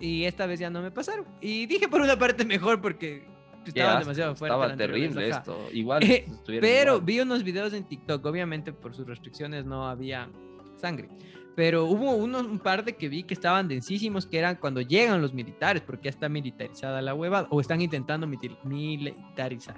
[0.00, 1.24] Y esta vez ya no me pasaron.
[1.40, 3.26] Y dije por una parte mejor porque
[3.66, 4.56] asco, demasiado fuertes.
[4.60, 5.68] Estaba terrible esto.
[5.72, 6.02] Igual.
[6.02, 6.26] Eh,
[6.60, 7.04] Pero igual.
[7.06, 10.28] vi unos videos en TikTok, obviamente por sus restricciones no había
[10.76, 11.08] sangre.
[11.56, 15.22] Pero hubo unos, un par de que vi que estaban densísimos, que eran cuando llegan
[15.22, 19.76] los militares, porque ya está militarizada la huevada, o están intentando militarizar.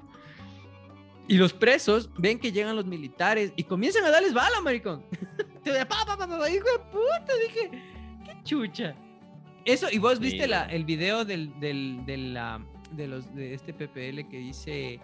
[1.29, 5.05] Y los presos ven que llegan los militares y comienzan a darles bala, maricón.
[5.65, 7.71] Te- pa, pa, pa, pa, hijo de puta, dije,
[8.25, 8.95] qué chucha.
[9.65, 13.53] Eso, y vos Sí, viste la, el video del, del, de, la, de, los, de
[13.55, 15.01] este PPL que dice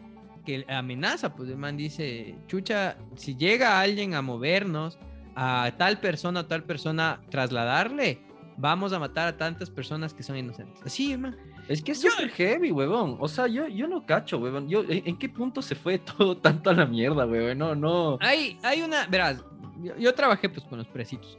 [0.47, 4.99] que amenaza, pues el man dice, chucha, si llega alguien a movernos,
[5.35, 8.21] a tal persona o tal persona trasladarle,
[8.57, 10.81] vamos a matar a tantas personas que son inocentes.
[10.85, 11.37] Así, hermano.
[11.69, 13.17] Es que es súper heavy, huevón.
[13.21, 14.69] O sea, yo, yo no cacho, huevón.
[14.69, 17.59] Yo, ¿en, qué punto se fue todo tanto a la mierda, huevón?
[17.59, 18.19] No, no.
[18.21, 19.45] Hay, hay una, verás,
[19.83, 21.39] yo, yo trabajé pues con los presitos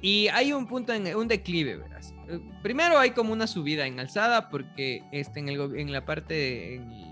[0.00, 2.14] y hay un punto en un declive, verás.
[2.28, 6.76] Eh, Primero hay como una subida en alzada porque este, en, el, en la parte,
[6.76, 7.07] en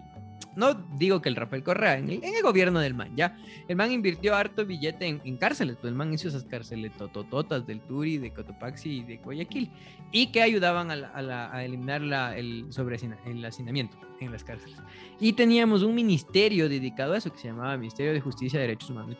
[0.57, 3.37] no digo que el Rafael Correa, en el, en el gobierno del man, ya.
[3.69, 7.81] El man invirtió harto billete en, cárceles, pues el man hizo esas cárceles totototas del
[7.83, 9.71] Turi, de Cotopaxi y de Guayaquil
[10.13, 12.97] y que ayudaban a, a eliminar la- el, sobre
[13.27, 14.79] el hacinamiento en las cárceles.
[15.21, 18.91] Y teníamos un ministerio dedicado a eso que se llamaba Ministerio de Justicia y Derechos
[18.91, 19.17] Humanos.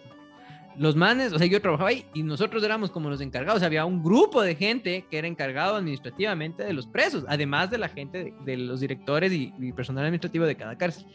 [0.79, 3.63] Los manes, o sea, yo trabajaba ahí y nosotros éramos como los encargados.
[3.63, 7.89] Había un grupo de gente que era encargado administrativamente de los presos, además de la
[7.89, 11.07] gente de, los directores y, y personal administrativo de cada cárcel.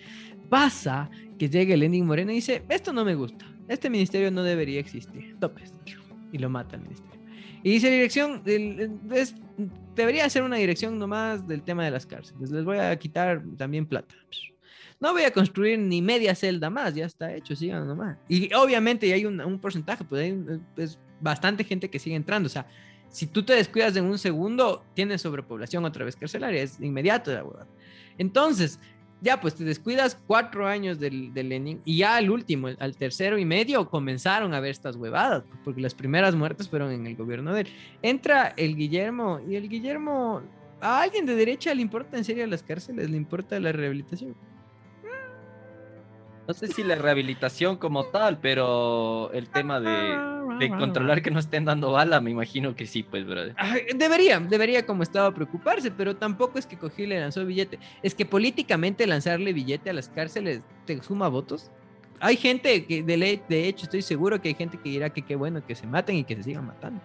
[0.50, 4.80] Pasa que llega Lenin Moreno y dice: Esto no me gusta, este ministerio no debería
[4.80, 5.38] existir.
[5.40, 5.74] Topes.
[6.32, 7.20] Y lo mata el ministerio.
[7.64, 9.00] Y dice: Dirección, el-
[9.96, 12.50] debería ser una dirección nomás del tema de las cárceles.
[12.50, 14.16] Les voy a quitar también plata.
[15.02, 18.18] No voy a construir ni media celda más, ya está hecho, sigan nomás.
[18.30, 22.46] Y obviamente hay un, porcentaje, pues hay un- es bastante gente que sigue entrando.
[22.48, 22.68] O sea,
[23.10, 27.44] si tú te descuidas en un segundo, tienes sobrepoblación otra vez carcelaria, es inmediato la
[27.44, 27.68] huevada.
[28.18, 28.80] Entonces,
[29.22, 33.38] ya pues te descuidas cuatro años del, del Lenin y ya al último, al tercero
[33.38, 37.54] y medio, comenzaron a ver estas huevadas, porque las primeras muertes fueron en el gobierno
[37.54, 37.68] de él.
[38.02, 40.42] Entra el Guillermo y el Guillermo,
[40.80, 44.36] a alguien de derecha le importa en serio las cárceles, le importa la rehabilitación.
[46.52, 50.18] No sé si la rehabilitación como tal, pero el tema de,
[50.60, 53.56] de controlar que no estén dando bala, me imagino que sí, pues, brother.
[53.96, 57.80] Debería, debería como estaba preocuparse, pero tampoco es que cogí y le lanzó billete.
[58.04, 61.72] Es que políticamente lanzarle billete a las cárceles te suma votos.
[62.20, 65.22] Hay gente que, de, ley- de hecho, estoy seguro que hay gente que dirá que
[65.22, 67.00] qué bueno que se maten y que se sigan matando.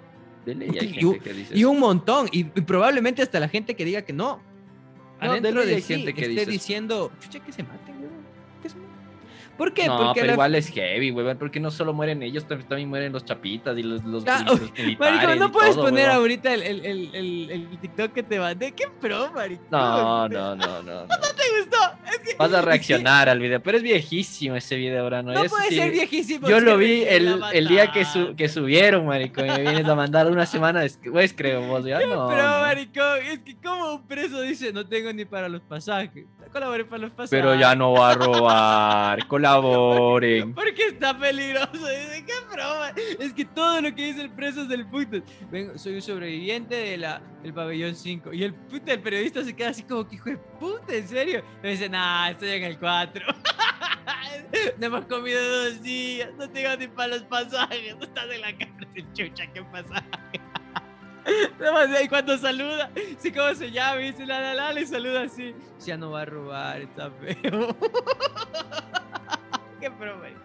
[0.45, 3.39] De ley hay Y gente un- que dice Y un montón, y, y probablemente hasta
[3.39, 4.41] la gente que diga que no.
[5.21, 7.96] No, de Adentro ley de hay sí gente que esté diciendo, chucha, que se maten,
[9.57, 9.87] ¿Por qué?
[9.87, 13.13] No, Porque pero la- igual es heavy, weón, porque no solo mueren ellos, también, mueren
[13.13, 14.61] los chapitas y los, los, Ah, los
[14.99, 16.17] Marico, no y puedes todo, poner weón.
[16.21, 17.11] ahorita el, el,
[17.51, 18.73] el, TikTok que te mandé.
[18.73, 19.63] ¿Qué pro, marico?
[19.71, 20.83] No, no, no, no.
[20.83, 21.07] no.
[21.07, 21.77] ¿Te gustó?
[22.07, 25.33] Es que, Vas a es reaccionar al video, pero es viejísimo ese video, ahora no.
[25.33, 26.49] No Eso puede sí, ser viejísimo.
[26.49, 29.87] Yo es lo vi el, el día que, su- que subieron, marico, y me vienes
[29.87, 32.29] a mandar una semana después, creo, vos, ya no.
[32.29, 32.59] Pero, no.
[32.61, 36.25] maricón, es que como un preso dice, no tengo ni para los pasajes.
[36.53, 37.31] Colaboré para los pasajes.
[37.31, 40.55] Pero ya no va a robar, colaboren.
[40.55, 41.73] Porque está peligroso.
[41.73, 42.93] Dice, qué broma.
[43.19, 45.19] Es que todo lo que dice el preso es del puto.
[45.77, 48.33] Soy un sobreviviente de la, del pabellón 5.
[48.33, 51.45] Y el puta, el periodista se queda así como que, hijo de puta, ¿en serio?
[51.63, 53.25] Me dice, nah, estoy en el 4.
[54.79, 56.31] no hemos comido dos días.
[56.39, 57.97] No tengo ni para los pasajes.
[57.97, 60.11] No estás en la cárcel, chucha, qué pasaje.
[62.03, 63.97] Y cuando saluda, sí, ¿cómo se llama?
[63.97, 65.55] Dice la la la, le saluda así.
[65.85, 67.77] Ya no va a robar, está feo.
[69.91, 70.41] Qué marico.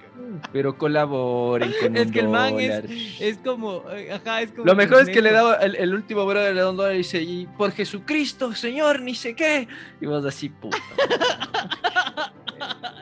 [0.52, 2.86] Pero colaboren con Es un que el man es- dólar.
[3.20, 4.66] Es como, eh, ajá, es como.
[4.66, 6.96] Lo mejor es que le da daba el, el último brother le da un dólar
[6.96, 9.68] y dice, y por Jesucristo, Señor, ni sé qué.
[10.00, 10.78] Y vos así, puta.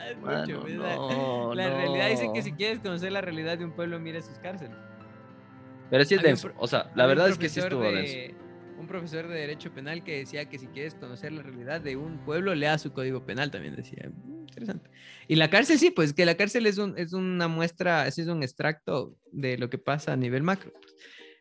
[0.10, 0.18] es
[1.56, 4.76] La realidad dice que si quieres conocer la realidad de un pueblo, mira sus cárceles.
[5.90, 6.52] Pero sí es denso.
[6.58, 8.49] O sea, la verdad es que sí estuvo de- denso.
[8.80, 12.18] Un profesor de Derecho Penal que decía que si quieres conocer la realidad de un
[12.26, 14.10] pueblo, lea su código penal, también decía.
[14.10, 14.90] Mm, Interesante.
[15.28, 18.42] Y la cárcel sí, pues que la cárcel es, un, es una muestra, es un
[18.42, 20.72] extracto de lo que pasa a nivel macro.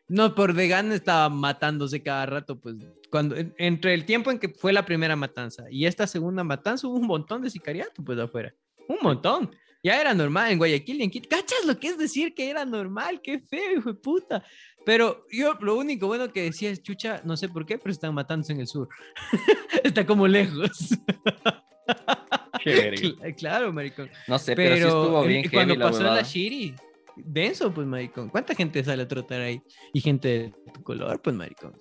[0.07, 2.75] No, por vegan estaba matándose cada rato, pues
[3.11, 6.87] cuando en- entre el tiempo en que fue la primera matanza y esta segunda matanza
[6.87, 8.53] hubo un montón de sicariato pues afuera.
[8.87, 9.51] Un montón.
[9.83, 11.29] Ya era normal en Guayaquil y en Quito.
[11.29, 13.21] ¿Cachas lo que es decir que era normal?
[13.23, 14.43] Qué feo, hijo de puta.
[14.85, 18.13] Pero yo lo único bueno que decía es, chucha, no sé por qué, pero están
[18.13, 18.87] matándose en el sur.
[19.83, 20.89] Está como lejos.
[22.63, 24.09] Cl- claro, maricón.
[24.27, 26.21] No sé, pero, sí estuvo en- bien y cuando la pasó la.
[26.21, 26.75] Shiri,
[27.15, 28.29] denso, pues, maricón.
[28.29, 29.61] ¿Cuánta gente sale a trotar ahí?
[29.93, 31.73] Y gente de tu color, pues, maricón.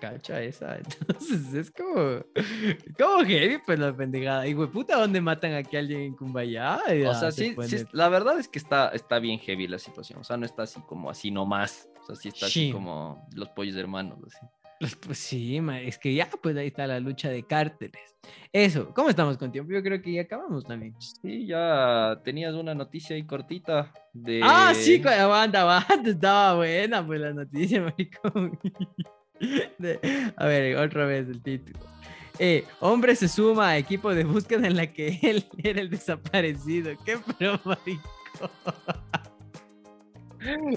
[0.00, 0.76] Cacha esa.
[1.00, 2.24] Entonces es como,
[2.98, 4.46] como heavy, pues, la pendejada.
[4.46, 6.78] Y, güey, puta, ¿dónde matan aquí a alguien en Cumbaya?
[7.08, 10.20] O sea, sí, sí, la verdad es que está, está bien heavy la situación.
[10.20, 11.88] O sea, no está así como así nomás.
[12.02, 12.64] O sea, sí está Sí.
[12.66, 14.18] así como los pollos hermanos.
[14.26, 14.46] Así.
[15.06, 18.14] Pues sí, es que ya, pues ahí está la lucha de cárteles.
[18.52, 19.72] Eso, ¿cómo estamos con tiempo?
[19.72, 20.94] Yo creo que ya acabamos también.
[21.00, 24.40] Sí, ya tenías una noticia ahí cortita de.
[24.44, 28.58] Ah, sí, aguanta, aguanta, estaba buena pues la noticia, maricón.
[29.78, 31.78] De- a ver, otra vez el título.
[32.38, 36.92] Eh, hombre se suma a equipo de búsqueda en la que él era el desaparecido.
[37.04, 38.50] Qué pro, maricón.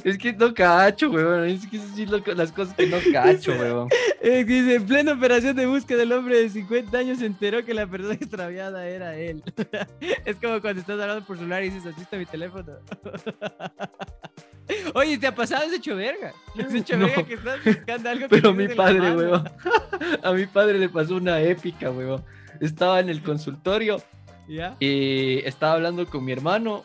[0.03, 1.45] Es que no cacho, weón.
[1.49, 3.89] Es que sí lo- las cosas que no cacho, weón.
[4.22, 7.74] Eh, dice, en plena operación de búsqueda, el hombre de 50 años se enteró que
[7.74, 9.43] la persona extraviada era él.
[10.26, 12.74] es como cuando estás hablando por celular y dices, así está mi teléfono.
[14.93, 16.32] Oye, ¿te ha pasado ese hecho verga?
[16.55, 17.07] ¿Es hecho No.
[17.07, 19.49] verga que estás buscando algo que Pero tienes mi padre, weón.
[20.24, 22.24] A mi padre le pasó una épica, weón.
[22.61, 24.01] Estaba en el consultorio
[24.47, 24.76] ¿Ya?
[24.80, 26.84] y estaba hablando con mi hermano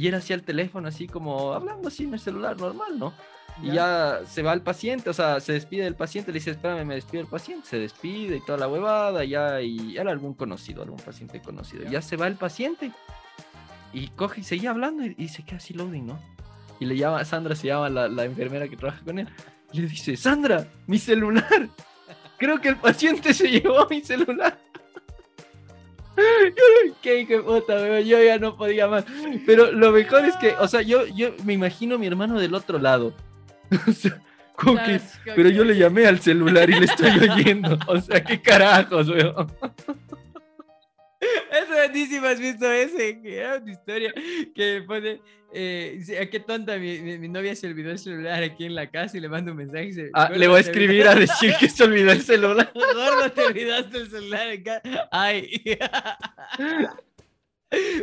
[0.00, 3.12] y él hacía el teléfono así como hablando así en el celular normal, ¿no?
[3.62, 6.86] Y ya se va el paciente, o sea, se despide del paciente, le dice, espérame,
[6.86, 10.82] me despido del paciente, se despide y toda la huevada, ya, y era algún conocido,
[10.82, 11.84] algún paciente conocido.
[11.84, 11.90] Ya.
[11.90, 12.92] Ya se va el paciente
[13.92, 16.18] y coge y seguía hablando y, y se queda así loading, ¿no?
[16.78, 19.28] Y le llama, Sandra se llama la, la enfermera que trabaja con él,
[19.70, 21.68] y le dice, Sandra, mi celular,
[22.38, 24.58] creo que el paciente se llevó mi celular.
[26.44, 29.04] Yo, Qué hijo de puta, weón, yo ya no podía más.
[29.46, 32.54] Pero lo mejor es que, o sea, yo, yo me imagino a mi hermano del
[32.54, 33.14] otro lado.
[33.86, 34.20] O sea,
[34.56, 35.00] como que,
[35.36, 37.78] pero yo le llamé al celular y le estoy oyendo.
[37.86, 39.46] O sea, qué carajos, weón.
[41.20, 43.20] Es buenísimo, ¿has visto ese?
[43.20, 44.12] Que era una historia
[44.54, 45.20] que pone,
[45.52, 48.90] eh, "Ah, qué tonta, mi, mi- mi novia se olvidó el celular aquí en la
[48.90, 50.10] casa y le mando un mensaje se...
[50.14, 52.70] Ah, "Gordo, le voy a escribir a decir que se olvidó el celular.
[52.74, 55.08] Gordo, te olvidaste el celular casa.
[55.10, 55.62] Ay.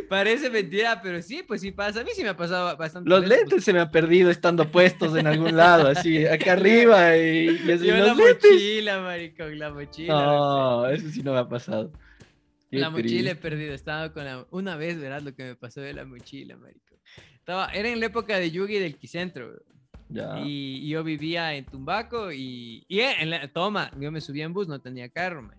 [0.08, 2.00] Parece mentira, pero sí, pues sí pasa.
[2.00, 3.10] A mí sí me ha pasado bastante.
[3.10, 7.50] Los lentes se me han perdido estando puestos en algún lado, así, acá arriba y,
[7.50, 7.86] y pues, así.
[7.88, 8.50] Yo la lentes.
[8.50, 10.14] mochila, maricón, la mochila.
[10.14, 11.92] No, eso sí no me ha pasado.
[12.70, 13.36] Qué La mochila he triste.
[13.36, 13.74] perdido.
[13.74, 14.46] Estaba con la...
[14.50, 16.87] Una vez, verás lo que me pasó de la mochila, maricón.
[17.48, 17.68] Estaba...
[17.72, 19.54] Era en la época de Yugi del Quicentro.
[20.44, 24.44] Y, y yo vivía en Tumbaco y, y eh, en la, toma, yo me subía
[24.44, 25.56] en bus, no tenía carro, man.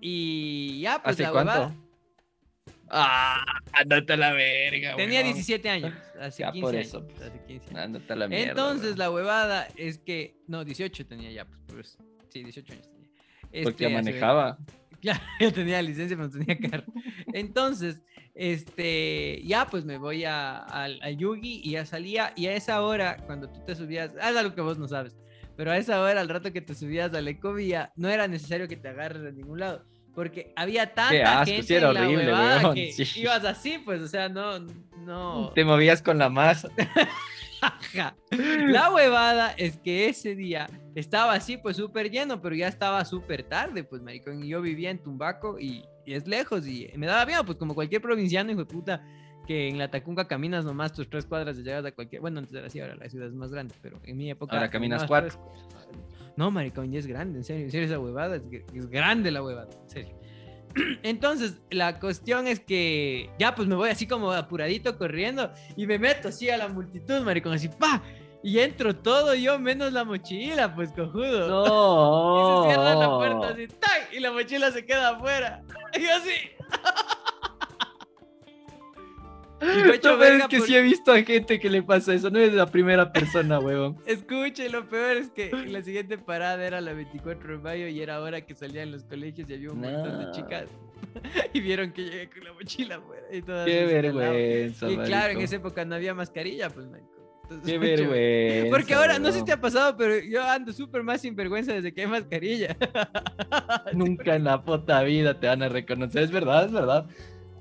[0.00, 1.52] Y ya, pues ¿Hace la cuánto?
[1.52, 1.74] huevada-
[2.90, 3.44] Ah,
[3.74, 5.34] andate a la verga, Tenía weón.
[5.34, 6.86] 17 años, hace Ya, 15 por años.
[6.88, 7.20] eso, pues.
[7.22, 7.80] hace 15 años.
[7.84, 8.48] Ándate a la mierda.
[8.50, 8.98] Entonces weón.
[8.98, 11.98] la huevada es que, no, 18 tenía ya, pues, pues,
[12.30, 13.08] sí, 18 años tenía.
[13.42, 14.58] Porque Este, hace- manejaba.
[15.00, 16.92] Claro, yo tenía licencia, pero no tenía carro.
[17.32, 18.00] Entonces,
[18.38, 22.32] este, ya pues me voy a, al a Yugi y ya salía.
[22.36, 25.16] Y a esa hora, cuando tú te subías, haz algo que vos no sabes,
[25.56, 28.68] pero a esa hora, al rato que te subías a la ecovía, no era necesario
[28.68, 29.84] que te agarres de ningún lado.
[30.14, 33.20] Porque había tanta asco, gente sí era en la horrible, huevada weón, que sí.
[33.20, 34.60] ibas así, pues, o sea, no,
[35.04, 35.50] no.
[35.56, 36.68] Te movías con la masa.
[38.68, 43.42] La huevada es que ese día estaba así, pues súper lleno, pero ya estaba súper
[43.42, 44.44] tarde, pues, maricón.
[44.44, 47.74] Y yo vivía en Tumbaco y, y es lejos y me daba miedo, pues, como
[47.74, 49.04] cualquier provinciano, hijo de puta,
[49.46, 52.22] que en la Tacunga caminas nomás tus tres cuadras y llegas a cualquier.
[52.22, 54.56] Bueno, antes era así, ahora la ciudad es más grande, pero en mi época.
[54.56, 55.38] Ahora caminas cuatro.
[55.38, 55.98] tres.
[56.36, 58.42] No, maricón, ya es grande, en serio, en serio, esa huevada es,
[58.74, 60.18] es grande la huevada, en serio.
[61.02, 65.98] Entonces, la cuestión es que ya pues me voy así como apuradito corriendo y me
[65.98, 68.02] meto así a la multitud, maricón, así pa.
[68.42, 71.48] Y entro todo yo menos la mochila, pues cojudo.
[71.48, 72.64] No.
[72.68, 74.12] Y se cierra la puerta así, ¡tac!
[74.12, 75.62] Y la mochila se queda afuera.
[75.94, 76.30] Y yo así.
[79.60, 82.14] Y hecho No, verga es que por- sí he visto a gente que le pasa
[82.14, 82.30] eso.
[82.30, 83.96] No es la primera persona, huevón.
[84.06, 88.00] Escucha, y lo peor es que la siguiente parada era la 24 de mayo y
[88.00, 90.70] era hora que salían los colegios y había un montón de chicas.
[91.52, 95.40] y vieron que llegué con la mochila afuera y todas Qué vergüenza, Y claro, en
[95.40, 97.17] esa época no había mascarilla, pues, marico.
[97.64, 98.70] Qué vergüenza.
[98.70, 101.92] Porque ahora, no sé si te ha pasado, pero yo ando súper más sinvergüenza desde
[101.92, 102.76] que hay mascarilla.
[103.92, 106.22] Nunca en la puta vida te van a reconocer.
[106.24, 107.06] Es verdad, es verdad.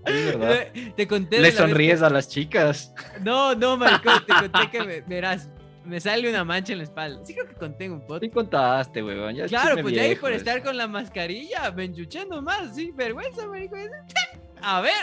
[0.06, 0.68] Es verdad.
[0.96, 1.40] Te conté.
[1.40, 2.94] Le sonríes que- a las chicas.
[3.22, 5.50] No, no, maricón, te conté que me, verás,
[5.84, 7.26] me sale una mancha en la espalda.
[7.26, 8.34] Sí creo que conté en un Sí podcast.
[8.34, 9.36] contaste, huevón.
[9.48, 13.76] Claro, pues ya ahí por estar con la mascarilla, me enchuché nomás, sin vergüenza, marico.
[14.62, 14.94] A ver.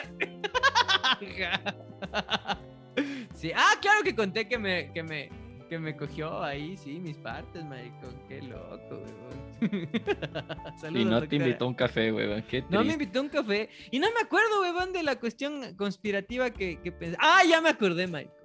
[3.35, 5.29] Sí, ah, claro que conté que me, que me,
[5.69, 8.15] que me cogió ahí, sí, mis partes, maricón.
[8.29, 9.55] Qué loco, weón.
[10.81, 12.13] Saludos, Y no te invitó un café.
[12.49, 12.67] Qué triste.
[12.71, 13.69] No me invitó un café.
[13.91, 17.17] Y no me acuerdo, weón, de la cuestión conspirativa que, que pensé.
[17.21, 18.45] Ah, ya me acordé, maricón.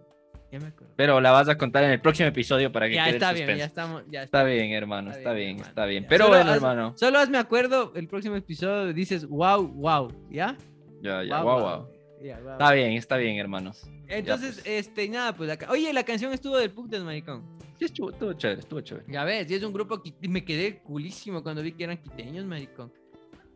[0.52, 0.92] Ya me acordé.
[0.96, 3.34] Pero la vas a contar en el próximo episodio para que Ya quede el está
[3.34, 4.04] bien, ya estamos.
[4.10, 5.12] Ya Está bien, hermano.
[5.12, 6.06] Está bien, bien, hermano, está bien.
[6.10, 6.94] Pero Solo bueno, haz- hermano.
[6.98, 10.58] Solo hazme acuerdo, el próximo episodio dices wow, wow, ¿ya?
[11.02, 11.44] Ya, ya.
[11.44, 11.90] Wow, wow.
[12.24, 12.40] Ya.
[12.40, 13.88] Está bien, está bien, hermanos.
[14.10, 14.88] Entonces, pues.
[14.88, 15.68] este, nada, pues acá.
[15.72, 17.44] Oye, la canción estuvo del Putas, maricón.
[17.78, 19.06] Sí, estuvo, estuvo chévere, estuvo chévere.
[19.08, 22.46] Ya ves, y es un grupo que me quedé culísimo cuando vi que eran quiteños,
[22.46, 22.92] maricón.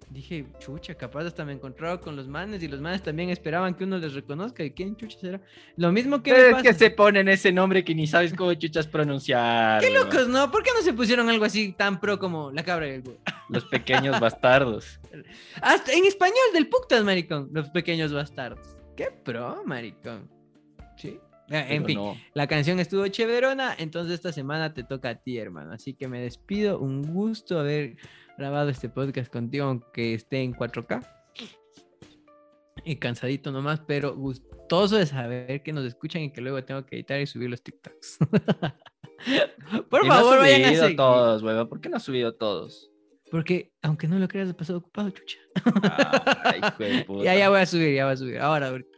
[0.09, 3.83] Dije, chucha, capaz hasta me encontraba con los manes y los manes también esperaban que
[3.83, 4.63] uno les reconozca.
[4.63, 5.41] ¿Y quién chucha será?
[5.75, 6.63] Lo mismo que me Pero es pasa.
[6.63, 9.81] que se ponen ese nombre que ni sabes cómo chuchas pronunciar.
[9.81, 10.51] Qué locos, ¿no?
[10.51, 13.17] ¿Por qué no se pusieron algo así tan pro como la cabra y el búho?
[13.49, 14.99] Los pequeños bastardos.
[15.61, 17.49] Hasta en español del Putas, maricón.
[17.51, 18.77] Los pequeños bastardos.
[18.95, 20.29] Qué pro, maricón.
[21.03, 21.19] Sí.
[21.49, 22.17] Eh, En Pero fin, no.
[22.33, 25.73] la canción estuvo chéverona, entonces esta semana te toca a ti, hermano.
[25.73, 26.79] Así que me despido.
[26.79, 27.97] Un gusto haber
[28.37, 31.05] grabado este podcast contigo, aunque esté en 4K.
[32.85, 36.95] Y cansadito nomás, pero gustoso de saber que nos escuchan y que luego tengo que
[36.95, 38.17] editar y subir los TikToks.
[39.89, 40.97] Por Y no favor, vayan a seguir.
[40.97, 41.69] todos, huevón.
[41.69, 42.89] ¿Por qué no has subido todos?
[43.31, 45.37] Porque, aunque no lo creas, he pasado ocupado, chucha.
[46.43, 47.23] Ay, hijo de puta.
[47.25, 48.39] Ya, ya voy a subir, ya voy a subir.
[48.39, 48.97] Ahora, ahorita,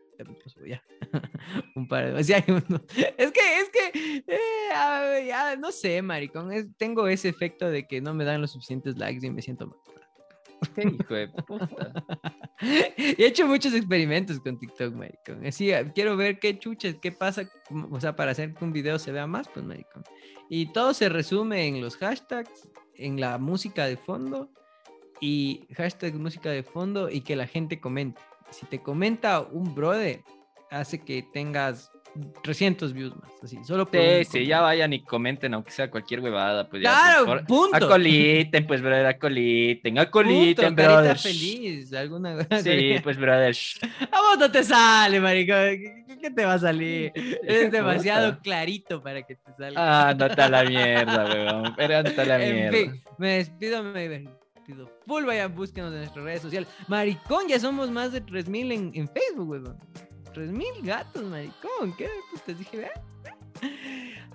[0.65, 0.83] ya.
[1.75, 2.33] Un par de...
[2.35, 2.81] hay uno.
[3.17, 6.51] Es que, es que, eh, ya, no sé, maricón.
[6.51, 9.67] es- tengo ese efecto de que no me dan los suficientes likes y me siento
[9.67, 9.77] mal.
[10.73, 11.93] Qué hijo de puta.
[12.97, 15.45] Y he hecho muchos experimentos con TikTok, maricón.
[15.45, 17.49] Así, ah, quiero ver qué chuches, qué pasa,
[17.91, 20.03] o sea, para hacer que un video se vea más, pues, maricón.
[20.49, 24.49] Y todo se resume en los hashtags, en la música de fondo
[25.19, 28.21] y hashtag música de fondo y que la gente comente.
[28.51, 30.21] Si te comenta un brother,
[30.71, 31.91] hace que tengas
[32.43, 36.21] 300 views más, así, solo por Sí, sí, ya vayan y comenten, aunque sea cualquier
[36.21, 36.69] huevada.
[36.69, 37.85] Pues ya, Claro, pues, por- punto.
[37.85, 41.17] Acoliten, pues, brother, acoliten, Punto, acoliten, carita brother.
[41.19, 43.53] feliz, alguna Sí, pues, brother.
[44.11, 45.57] A vos no te sale, maricón.
[46.21, 47.11] ¿Qué, te va a salir?
[47.43, 48.41] Es de demasiado puta.
[48.43, 49.73] clarito para que te salga.
[50.05, 51.73] Ah, andate a la mierda, weón.
[51.75, 52.77] Pero andate a la en mierda.
[52.77, 54.07] fin, me despido, me
[54.65, 54.91] despido.
[55.05, 56.69] Full vayan, búsquenos en nuestras redes sociales.
[56.87, 59.77] Maricón, ya somos más de 3000 en, en Facebook, weón.
[60.33, 61.95] 3000 gatos, maricón.
[61.97, 62.89] ¿Qué putas dije?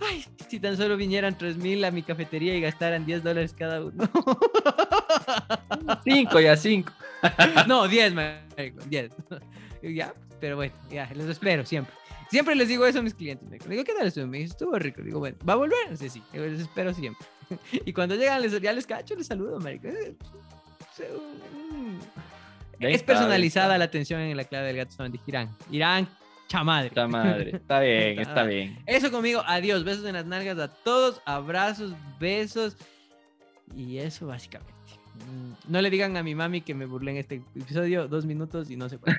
[0.01, 4.05] Ay, si tan solo vinieran 3000 a mi cafetería y gastaran 10 dólares cada uno.
[6.05, 6.93] Cinco, ya cinco.
[7.68, 9.11] no, 10, maricón, 10.
[9.95, 11.95] ya, pero bueno, ya, los espero siempre.
[12.31, 13.66] Siempre les digo eso a mis clientes.
[13.66, 14.26] Me digo, ¿qué tal estuvo?
[14.26, 15.03] Me dice, estuvo rico.
[15.03, 15.97] Digo, bueno, ¿va a volver?
[15.97, 17.26] Sí, sí, Digo, les espero siempre.
[17.84, 19.88] y cuando llegan, les, ya les cacho, les saludo, marico.
[19.88, 20.14] Es
[21.01, 21.98] un-
[22.82, 25.55] Ahí es personalizada la atención en la clave del gato solamente Irán.
[25.70, 26.09] Irán,
[26.48, 26.88] chamadre.
[26.88, 27.51] Puta madre.
[27.57, 28.78] Está bien, está bien.
[28.86, 32.76] Eso conmigo, adiós, besos en las nalgas a todos, abrazos, besos
[33.76, 34.72] y eso básicamente.
[35.30, 38.70] Mm, No le digan a mi mami que me burlé en este episodio, dos minutos
[38.70, 39.18] y no se puede.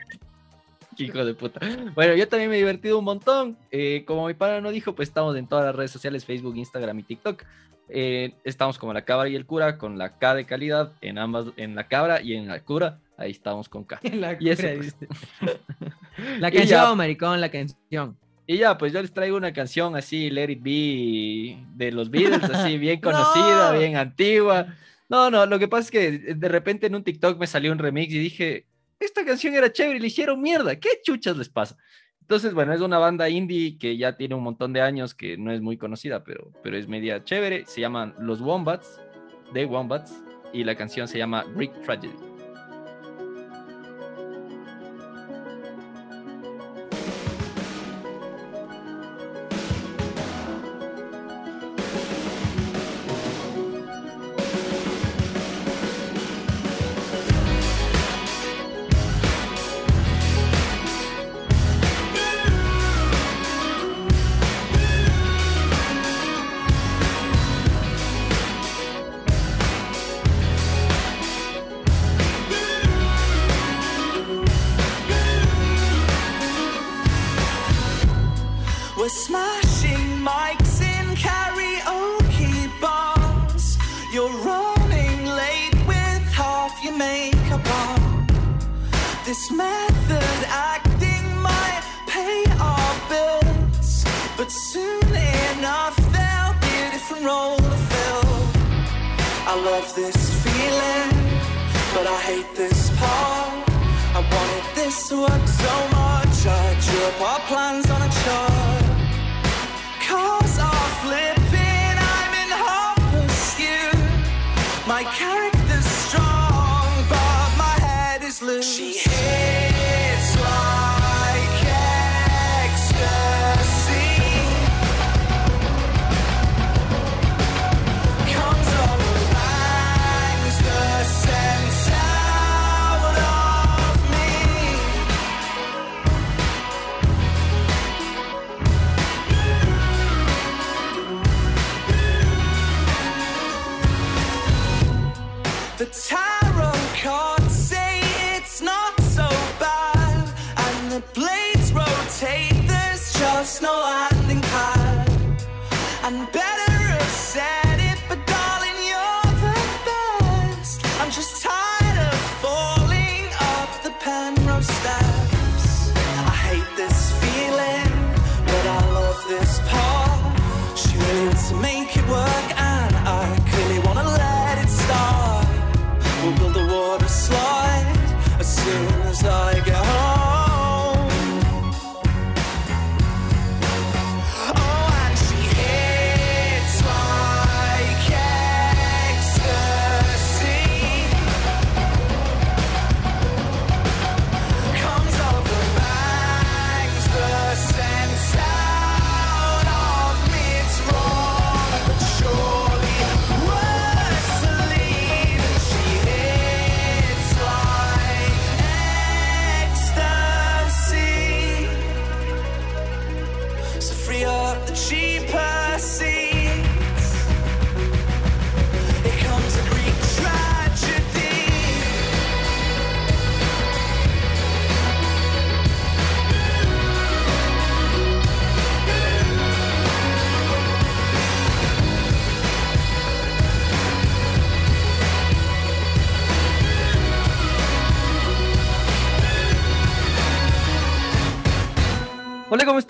[0.98, 1.60] Hijo de puta.
[1.96, 3.58] Bueno, yo también me he divertido un montón.
[3.72, 7.00] Eh, como mi padre no dijo, pues estamos en todas las redes sociales, Facebook, Instagram
[7.00, 7.44] y TikTok.
[7.94, 11.48] Eh, estamos como la cabra y el cura, con la K de calidad en ambas,
[11.58, 13.00] en la cabra y en la cura.
[13.18, 14.00] Ahí estamos con K.
[14.14, 14.96] la, Y eso, pues.
[16.40, 16.60] La Y ya.
[16.60, 18.18] canción, maricón, la canción.
[18.48, 22.44] Y ya, pues yo les traigo una canción así, Let It Be, de los Beatles,
[22.44, 23.80] así bien conocida, No.
[23.80, 24.68] bien antigua.
[25.10, 27.78] No, no, lo que pasa es que de repente en un TikTok me salió un
[27.80, 28.66] remix y dije,
[29.06, 31.78] esta canción era chévere y le hicieron mierda, ¿qué chuchas les pasa?
[32.22, 35.52] Entonces, bueno, es una banda indie que ya tiene un montón de años, que no
[35.52, 37.66] es muy conocida, pero, pero es media chévere.
[37.66, 39.02] Se llaman Los Wombats,
[39.54, 40.14] The Wombats,
[40.54, 42.31] y la canción se llama Greek Tragedy.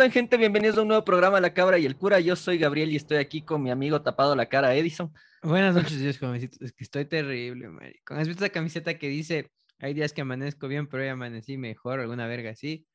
[0.01, 0.37] Están, gente?
[0.37, 2.19] Bienvenidos a un nuevo programa La Cabra y el Cura.
[2.19, 5.13] Yo soy Gabriel y estoy aquí con mi amigo tapado la cara, Edison.
[5.43, 6.59] Buenas noches, Dios, jovencitos.
[6.59, 8.17] Es que estoy terrible, maricón.
[8.17, 11.99] ¿Has visto esa camiseta que dice, hay días que amanezco bien, pero hoy amanecí mejor,
[11.99, 12.87] alguna verga así?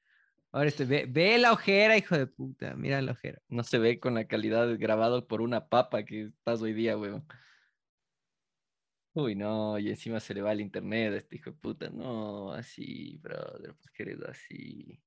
[0.51, 3.41] Ahora estoy, ve, ve la ojera, hijo de puta, mira la ojera.
[3.49, 7.25] No se ve con la calidad grabado por una papa que estás hoy día, weón.
[9.13, 11.89] Uy, no, y encima se le va el internet a este hijo de puta.
[11.89, 15.01] No, así, brother, ¿por qué eres así?